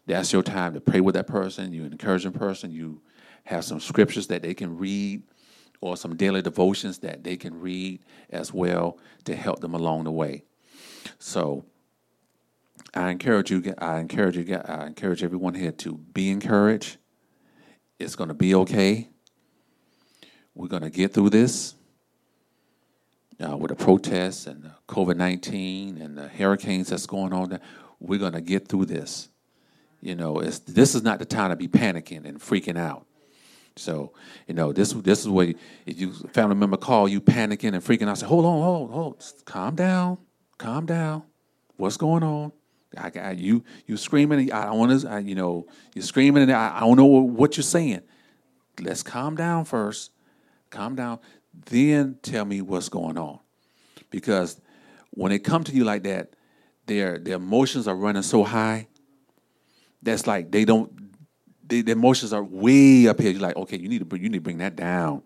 That's 0.08 0.32
your 0.32 0.42
time 0.42 0.72
to 0.74 0.80
pray 0.80 1.00
with 1.00 1.14
that 1.14 1.26
person. 1.26 1.72
You 1.72 1.84
encourage 1.84 2.24
a 2.24 2.30
person. 2.30 2.72
You 2.72 3.02
have 3.44 3.64
some 3.64 3.78
scriptures 3.78 4.26
that 4.28 4.42
they 4.42 4.54
can 4.54 4.78
read 4.78 5.22
or 5.80 5.96
some 5.96 6.16
daily 6.16 6.42
devotions 6.42 6.98
that 6.98 7.22
they 7.22 7.36
can 7.36 7.60
read 7.60 8.00
as 8.30 8.52
well 8.52 8.98
to 9.24 9.36
help 9.36 9.60
them 9.60 9.74
along 9.74 10.04
the 10.04 10.10
way. 10.10 10.44
So 11.18 11.64
I 12.94 13.10
encourage 13.10 13.50
you, 13.50 13.74
I 13.78 13.98
encourage 13.98 14.36
you, 14.36 14.56
I 14.56 14.86
encourage 14.86 15.22
everyone 15.22 15.54
here 15.54 15.72
to 15.72 15.98
be 15.98 16.30
encouraged. 16.30 16.96
It's 17.98 18.16
going 18.16 18.28
to 18.28 18.34
be 18.34 18.54
okay. 18.54 19.10
We're 20.54 20.68
going 20.68 20.82
to 20.82 20.90
get 20.90 21.12
through 21.12 21.30
this 21.30 21.74
uh, 23.46 23.56
with 23.56 23.68
the 23.68 23.76
protests 23.76 24.46
and 24.46 24.70
COVID 24.88 25.16
19 25.16 25.98
and 25.98 26.16
the 26.16 26.28
hurricanes 26.28 26.88
that's 26.88 27.06
going 27.06 27.32
on, 27.32 27.60
we're 28.00 28.18
going 28.18 28.32
to 28.32 28.40
get 28.40 28.68
through 28.68 28.86
this. 28.86 29.28
You 30.00 30.14
know, 30.14 30.38
it's, 30.38 30.60
this 30.60 30.94
is 30.94 31.02
not 31.02 31.18
the 31.18 31.24
time 31.24 31.50
to 31.50 31.56
be 31.56 31.68
panicking 31.68 32.24
and 32.24 32.40
freaking 32.40 32.78
out. 32.78 33.06
So, 33.76 34.12
you 34.46 34.54
know, 34.54 34.72
this 34.72 34.92
this 34.92 35.20
is 35.20 35.28
where 35.28 35.54
if 35.86 36.00
you 36.00 36.12
family 36.32 36.56
member 36.56 36.76
call 36.76 37.08
you 37.08 37.20
panicking 37.20 37.74
and 37.74 37.84
freaking 37.84 38.08
out, 38.08 38.18
say, 38.18 38.26
hold 38.26 38.44
on, 38.44 38.60
hold, 38.60 38.90
hold, 38.90 39.32
calm 39.44 39.76
down, 39.76 40.18
calm 40.58 40.84
down. 40.86 41.22
What's 41.76 41.96
going 41.96 42.24
on? 42.24 42.52
I 42.96 43.10
got 43.10 43.38
you. 43.38 43.62
You 43.86 43.96
screaming. 43.96 44.52
I 44.52 44.64
don't 44.64 44.78
want 44.78 45.00
to. 45.00 45.22
You 45.22 45.36
know, 45.36 45.66
you're 45.94 46.04
screaming, 46.04 46.42
and 46.42 46.52
I, 46.52 46.78
I 46.78 46.80
don't 46.80 46.96
know 46.96 47.04
what 47.04 47.56
you're 47.56 47.62
saying. 47.62 48.00
Let's 48.80 49.04
calm 49.04 49.36
down 49.36 49.64
first. 49.64 50.10
Calm 50.70 50.96
down 50.96 51.20
then 51.66 52.18
tell 52.22 52.44
me 52.44 52.60
what's 52.60 52.88
going 52.88 53.18
on. 53.18 53.38
Because 54.10 54.60
when 55.10 55.30
they 55.30 55.38
come 55.38 55.64
to 55.64 55.72
you 55.72 55.84
like 55.84 56.04
that, 56.04 56.34
their 56.86 57.18
their 57.18 57.36
emotions 57.36 57.86
are 57.86 57.96
running 57.96 58.22
so 58.22 58.44
high. 58.44 58.88
That's 60.02 60.26
like 60.26 60.50
they 60.50 60.64
don't. 60.64 60.92
They, 61.66 61.82
their 61.82 61.96
emotions 61.96 62.32
are 62.32 62.42
way 62.42 63.08
up 63.08 63.20
here. 63.20 63.30
You're 63.30 63.42
like, 63.42 63.56
okay, 63.56 63.78
you 63.78 63.88
need 63.88 63.98
to 63.98 64.06
bring, 64.06 64.22
you 64.22 64.30
need 64.30 64.38
to 64.38 64.42
bring 64.42 64.58
that 64.58 64.74
down. 64.74 65.22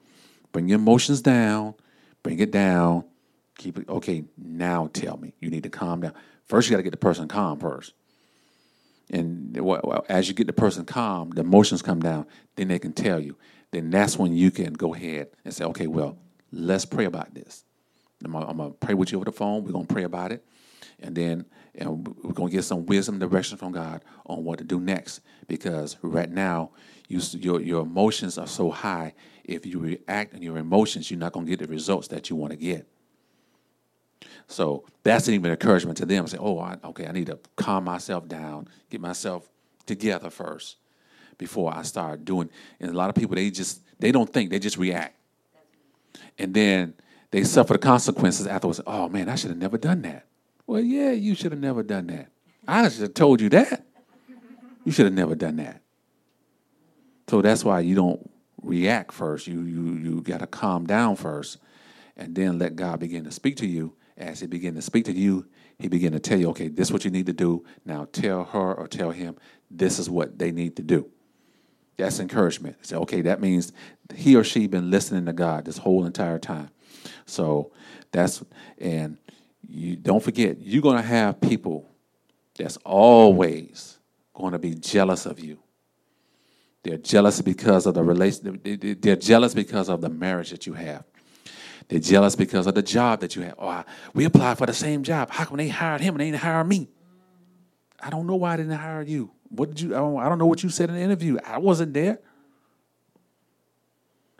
Bring 0.50 0.68
your 0.68 0.78
emotions 0.78 1.22
down. 1.22 1.74
Bring 2.22 2.40
it 2.40 2.50
down. 2.50 3.04
Keep 3.58 3.78
it 3.78 3.88
okay. 3.88 4.24
Now 4.36 4.88
tell 4.92 5.16
me. 5.16 5.34
You 5.40 5.50
need 5.50 5.62
to 5.62 5.70
calm 5.70 6.00
down. 6.00 6.14
First, 6.44 6.68
you 6.68 6.72
got 6.72 6.78
to 6.78 6.82
get 6.82 6.90
the 6.90 6.96
person 6.96 7.28
calm 7.28 7.60
first. 7.60 7.94
And 9.10 9.56
as 10.08 10.28
you 10.28 10.34
get 10.34 10.46
the 10.46 10.52
person 10.52 10.84
calm, 10.84 11.30
the 11.30 11.42
emotions 11.42 11.82
come 11.82 12.00
down. 12.00 12.26
Then 12.56 12.68
they 12.68 12.78
can 12.78 12.92
tell 12.92 13.20
you 13.20 13.36
then 13.72 13.90
that's 13.90 14.18
when 14.18 14.34
you 14.34 14.50
can 14.50 14.74
go 14.74 14.94
ahead 14.94 15.28
and 15.44 15.52
say, 15.52 15.64
okay, 15.64 15.86
well, 15.86 16.18
let's 16.52 16.84
pray 16.84 17.06
about 17.06 17.34
this. 17.34 17.64
I'm 18.24 18.30
going 18.30 18.56
to 18.56 18.70
pray 18.78 18.94
with 18.94 19.10
you 19.10 19.18
over 19.18 19.24
the 19.24 19.32
phone. 19.32 19.64
We're 19.64 19.72
going 19.72 19.86
to 19.86 19.92
pray 19.92 20.04
about 20.04 20.30
it. 20.30 20.44
And 21.00 21.16
then 21.16 21.46
and 21.74 22.06
we're 22.22 22.32
going 22.32 22.50
to 22.50 22.56
get 22.56 22.64
some 22.64 22.84
wisdom 22.86 23.18
direction 23.18 23.56
from 23.56 23.72
God 23.72 24.04
on 24.26 24.44
what 24.44 24.58
to 24.58 24.64
do 24.64 24.78
next. 24.78 25.20
Because 25.48 25.96
right 26.02 26.30
now, 26.30 26.70
you, 27.08 27.20
your, 27.32 27.60
your 27.60 27.82
emotions 27.82 28.38
are 28.38 28.46
so 28.46 28.70
high. 28.70 29.14
If 29.44 29.66
you 29.66 29.78
react 29.78 30.34
on 30.34 30.42
your 30.42 30.58
emotions, 30.58 31.10
you're 31.10 31.20
not 31.20 31.32
going 31.32 31.46
to 31.46 31.50
get 31.50 31.60
the 31.60 31.66
results 31.66 32.08
that 32.08 32.30
you 32.30 32.36
want 32.36 32.52
to 32.52 32.56
get. 32.56 32.86
So 34.46 34.84
that's 35.02 35.28
even 35.28 35.50
encouragement 35.50 35.98
to 35.98 36.06
them. 36.06 36.26
Say, 36.26 36.38
oh, 36.38 36.58
I, 36.58 36.76
okay, 36.84 37.06
I 37.06 37.12
need 37.12 37.26
to 37.26 37.38
calm 37.56 37.84
myself 37.84 38.28
down, 38.28 38.68
get 38.90 39.00
myself 39.00 39.48
together 39.86 40.30
first 40.30 40.76
before 41.38 41.74
I 41.74 41.82
start 41.82 42.24
doing. 42.24 42.50
And 42.80 42.90
a 42.90 42.94
lot 42.94 43.08
of 43.08 43.14
people 43.14 43.34
they 43.34 43.50
just 43.50 43.80
they 43.98 44.12
don't 44.12 44.30
think 44.30 44.50
they 44.50 44.58
just 44.58 44.76
react, 44.76 45.16
and 46.38 46.54
then 46.54 46.94
they 47.30 47.44
suffer 47.44 47.72
the 47.72 47.78
consequences 47.78 48.46
afterwards. 48.46 48.80
Oh 48.86 49.08
man, 49.08 49.28
I 49.28 49.34
should 49.34 49.50
have 49.50 49.58
never 49.58 49.78
done 49.78 50.02
that. 50.02 50.26
Well, 50.72 50.80
yeah, 50.80 51.10
you 51.10 51.34
should 51.34 51.52
have 51.52 51.60
never 51.60 51.82
done 51.82 52.06
that. 52.06 52.28
I 52.66 52.88
should 52.88 53.02
have 53.02 53.12
told 53.12 53.42
you 53.42 53.50
that. 53.50 53.84
You 54.86 54.90
should 54.90 55.04
have 55.04 55.12
never 55.12 55.34
done 55.34 55.56
that. 55.56 55.82
So 57.28 57.42
that's 57.42 57.62
why 57.62 57.80
you 57.80 57.94
don't 57.94 58.30
react 58.62 59.12
first. 59.12 59.46
You 59.46 59.64
you 59.64 59.96
you 59.96 60.22
got 60.22 60.40
to 60.40 60.46
calm 60.46 60.86
down 60.86 61.16
first, 61.16 61.58
and 62.16 62.34
then 62.34 62.58
let 62.58 62.74
God 62.74 63.00
begin 63.00 63.24
to 63.24 63.30
speak 63.30 63.56
to 63.56 63.66
you. 63.66 63.92
As 64.16 64.40
He 64.40 64.46
begin 64.46 64.74
to 64.76 64.80
speak 64.80 65.04
to 65.04 65.12
you, 65.12 65.46
He 65.78 65.88
begin 65.88 66.12
to 66.12 66.18
tell 66.18 66.40
you, 66.40 66.48
okay, 66.48 66.68
this 66.68 66.88
is 66.88 66.92
what 66.92 67.04
you 67.04 67.10
need 67.10 67.26
to 67.26 67.34
do. 67.34 67.66
Now 67.84 68.06
tell 68.10 68.44
her 68.44 68.72
or 68.72 68.88
tell 68.88 69.10
him 69.10 69.36
this 69.70 69.98
is 69.98 70.08
what 70.08 70.38
they 70.38 70.52
need 70.52 70.76
to 70.76 70.82
do. 70.82 71.10
That's 71.98 72.18
encouragement. 72.18 72.86
Say, 72.86 72.96
okay, 72.96 73.20
that 73.20 73.42
means 73.42 73.74
he 74.14 74.36
or 74.36 74.42
she 74.42 74.68
been 74.68 74.90
listening 74.90 75.26
to 75.26 75.34
God 75.34 75.66
this 75.66 75.76
whole 75.76 76.06
entire 76.06 76.38
time. 76.38 76.70
So 77.26 77.72
that's 78.10 78.42
and 78.78 79.18
you 79.72 79.96
don't 79.96 80.22
forget 80.22 80.60
you're 80.60 80.82
going 80.82 80.96
to 80.96 81.02
have 81.02 81.40
people 81.40 81.88
that's 82.58 82.76
always 82.84 83.98
going 84.34 84.52
to 84.52 84.58
be 84.58 84.74
jealous 84.74 85.24
of 85.26 85.40
you. 85.40 85.58
They're 86.82 86.98
jealous 86.98 87.40
because 87.40 87.86
of 87.86 87.94
the 87.94 88.02
relation. 88.02 88.60
They're 88.62 89.16
jealous 89.16 89.54
because 89.54 89.88
of 89.88 90.00
the 90.00 90.08
marriage 90.08 90.50
that 90.50 90.66
you 90.66 90.74
have. 90.74 91.04
They're 91.88 92.00
jealous 92.00 92.36
because 92.36 92.66
of 92.66 92.74
the 92.74 92.82
job 92.82 93.20
that 93.20 93.34
you 93.36 93.42
have. 93.42 93.54
Oh, 93.58 93.84
we 94.14 94.24
applied 94.24 94.58
for 94.58 94.66
the 94.66 94.74
same 94.74 95.02
job. 95.02 95.30
How 95.30 95.44
come 95.44 95.56
they 95.56 95.68
hired 95.68 96.00
him 96.00 96.14
and 96.14 96.20
they 96.20 96.30
didn't 96.30 96.42
hire 96.42 96.64
me? 96.64 96.88
I 98.00 98.10
don't 98.10 98.26
know 98.26 98.36
why 98.36 98.56
they 98.56 98.64
didn't 98.64 98.78
hire 98.78 99.02
you. 99.02 99.30
What 99.48 99.70
did 99.70 99.80
you? 99.80 99.94
I 99.94 99.98
don't, 99.98 100.18
I 100.18 100.28
don't 100.28 100.38
know 100.38 100.46
what 100.46 100.62
you 100.62 100.70
said 100.70 100.88
in 100.88 100.96
the 100.96 101.02
interview. 101.02 101.38
I 101.46 101.58
wasn't 101.58 101.94
there. 101.94 102.18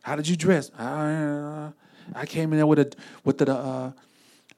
How 0.02 0.16
did 0.16 0.26
you 0.26 0.36
dress? 0.36 0.70
I, 0.76 1.70
I 2.14 2.26
came 2.26 2.52
in 2.52 2.58
there 2.58 2.66
with 2.66 2.78
a 2.80 2.92
with 3.24 3.38
the 3.38 3.54
uh, 3.54 3.92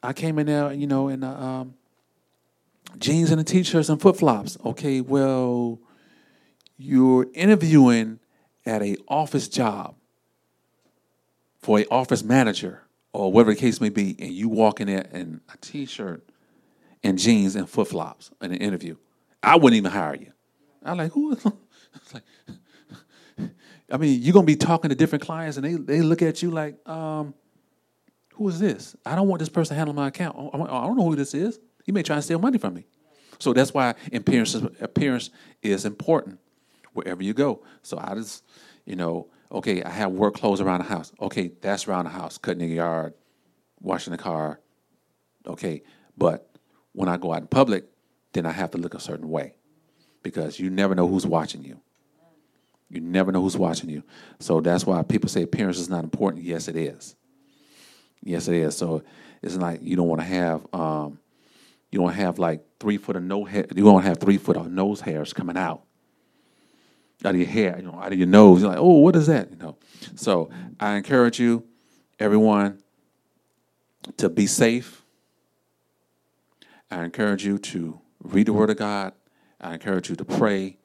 I 0.04 0.12
came 0.12 0.38
in 0.38 0.46
there, 0.46 0.72
you 0.72 0.86
know, 0.86 1.08
in 1.08 1.20
the 1.20 1.28
um, 1.28 1.74
jeans 2.98 3.30
and 3.30 3.40
the 3.40 3.44
t-shirts 3.44 3.88
and 3.88 4.00
flip 4.00 4.16
flops. 4.16 4.58
Okay, 4.64 5.00
well, 5.00 5.80
you're 6.76 7.26
interviewing 7.34 8.20
at 8.66 8.82
a 8.82 8.96
office 9.08 9.48
job 9.48 9.96
for 11.58 11.80
a 11.80 11.86
office 11.90 12.22
manager 12.22 12.82
or 13.12 13.32
whatever 13.32 13.54
the 13.54 13.60
case 13.60 13.80
may 13.80 13.88
be, 13.88 14.16
and 14.18 14.30
you 14.32 14.48
walk 14.48 14.80
in 14.80 14.88
there 14.88 15.06
in 15.12 15.40
a 15.52 15.56
t-shirt 15.58 16.28
and 17.02 17.18
jeans 17.18 17.56
and 17.56 17.68
flip 17.68 17.88
flops 17.88 18.30
in 18.42 18.52
an 18.52 18.58
interview. 18.58 18.96
I 19.42 19.56
wouldn't 19.56 19.76
even 19.76 19.90
hire 19.90 20.16
you. 20.16 20.32
I'm 20.82 20.98
like, 20.98 21.12
who 21.12 21.38
like 22.12 22.22
I 23.90 23.96
mean, 23.96 24.20
you're 24.22 24.32
gonna 24.32 24.46
be 24.46 24.56
talking 24.56 24.88
to 24.88 24.94
different 24.94 25.24
clients 25.24 25.56
and 25.56 25.64
they, 25.64 25.74
they 25.74 26.02
look 26.02 26.22
at 26.22 26.42
you 26.42 26.50
like, 26.50 26.76
um, 26.88 27.34
who 28.34 28.48
is 28.48 28.58
this? 28.58 28.96
I 29.06 29.14
don't 29.14 29.28
want 29.28 29.38
this 29.38 29.48
person 29.48 29.76
handling 29.76 29.96
my 29.96 30.08
account. 30.08 30.36
I 30.36 30.58
don't 30.58 30.96
know 30.96 31.04
who 31.04 31.16
this 31.16 31.34
is. 31.34 31.58
You 31.86 31.92
may 31.92 32.02
try 32.02 32.16
and 32.16 32.24
steal 32.24 32.38
money 32.38 32.58
from 32.58 32.74
me. 32.74 32.84
So 33.38 33.52
that's 33.52 33.72
why 33.74 33.94
appearance 34.12 34.54
appearance 34.54 35.30
is 35.62 35.84
important 35.84 36.38
wherever 36.92 37.22
you 37.22 37.34
go. 37.34 37.62
So 37.82 37.98
I 37.98 38.14
just, 38.14 38.44
you 38.84 38.96
know, 38.96 39.28
okay, 39.50 39.82
I 39.82 39.90
have 39.90 40.12
work 40.12 40.34
clothes 40.34 40.60
around 40.60 40.78
the 40.78 40.86
house. 40.86 41.12
Okay, 41.20 41.52
that's 41.60 41.86
around 41.86 42.04
the 42.04 42.10
house, 42.10 42.38
cutting 42.38 42.66
the 42.66 42.74
yard, 42.74 43.14
washing 43.80 44.12
the 44.12 44.18
car. 44.18 44.60
Okay, 45.46 45.82
but 46.16 46.50
when 46.92 47.08
I 47.08 47.16
go 47.16 47.32
out 47.32 47.42
in 47.42 47.46
public, 47.48 47.84
then 48.32 48.46
I 48.46 48.50
have 48.52 48.70
to 48.72 48.78
look 48.78 48.94
a 48.94 49.00
certain 49.00 49.28
way 49.28 49.54
because 50.22 50.58
you 50.58 50.70
never 50.70 50.94
know 50.94 51.06
who's 51.06 51.26
watching 51.26 51.64
you. 51.64 51.80
You 52.88 53.00
never 53.00 53.32
know 53.32 53.42
who's 53.42 53.56
watching 53.56 53.90
you. 53.90 54.02
So 54.38 54.60
that's 54.60 54.86
why 54.86 55.02
people 55.02 55.28
say 55.28 55.42
appearance 55.42 55.78
is 55.78 55.88
not 55.88 56.04
important. 56.04 56.44
Yes, 56.44 56.68
it 56.68 56.76
is. 56.76 57.16
Yes, 58.24 58.48
it 58.48 58.56
is. 58.56 58.76
So 58.76 59.02
it's 59.42 59.56
like 59.56 59.80
you 59.82 59.96
don't 59.96 60.08
want 60.08 60.20
to 60.20 60.26
have 60.26 60.66
um, 60.72 61.18
you 61.90 62.00
don't 62.00 62.14
have 62.14 62.38
like 62.38 62.64
three 62.80 62.96
foot 62.96 63.16
of 63.16 63.22
no 63.22 63.44
hair. 63.44 63.66
You 63.74 63.84
don't 63.84 64.02
have 64.02 64.18
three 64.18 64.38
foot 64.38 64.56
of 64.56 64.70
nose 64.70 65.00
hairs 65.00 65.32
coming 65.32 65.56
out 65.56 65.84
out 67.24 67.34
of 67.34 67.40
your 67.40 67.48
hair, 67.48 67.76
you 67.78 67.84
know, 67.84 67.98
out 68.00 68.12
of 68.12 68.18
your 68.18 68.26
nose. 68.26 68.60
You're 68.60 68.70
like, 68.70 68.78
oh, 68.78 68.98
what 68.98 69.16
is 69.16 69.26
that? 69.28 69.50
You 69.50 69.56
know. 69.56 69.76
So 70.14 70.50
I 70.78 70.96
encourage 70.96 71.38
you, 71.38 71.64
everyone, 72.18 72.82
to 74.18 74.28
be 74.28 74.46
safe. 74.46 75.02
I 76.90 77.04
encourage 77.04 77.44
you 77.44 77.58
to 77.58 78.00
read 78.22 78.46
the 78.46 78.52
Word 78.52 78.70
of 78.70 78.76
God. 78.76 79.14
I 79.60 79.74
encourage 79.74 80.10
you 80.10 80.16
to 80.16 80.24
pray. 80.24 80.78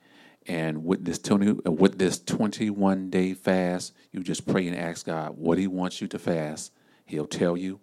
And 0.47 0.85
with 0.85 1.05
this 1.05 1.19
20, 1.19 1.69
with 1.69 1.99
this 1.99 2.19
21 2.19 3.09
day 3.09 3.33
fast, 3.33 3.93
you 4.11 4.23
just 4.23 4.47
pray 4.47 4.67
and 4.67 4.75
ask 4.75 5.05
God 5.05 5.37
what 5.37 5.57
He 5.57 5.67
wants 5.67 6.01
you 6.01 6.07
to 6.07 6.19
fast. 6.19 6.71
He'll 7.09 7.25
tell 7.25 7.57
you, 7.57 7.79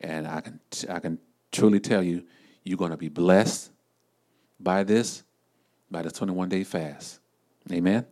and 0.00 0.26
I 0.26 0.40
can 0.40 0.60
I 0.90 0.98
can 0.98 1.18
truly 1.52 1.78
tell 1.78 2.02
you, 2.02 2.24
you're 2.64 2.76
going 2.76 2.90
to 2.90 2.96
be 2.96 3.08
blessed 3.08 3.70
by 4.58 4.82
this, 4.82 5.22
by 5.88 6.02
the 6.02 6.10
21 6.10 6.48
day 6.48 6.64
fast. 6.64 7.20
Amen. 7.70 8.04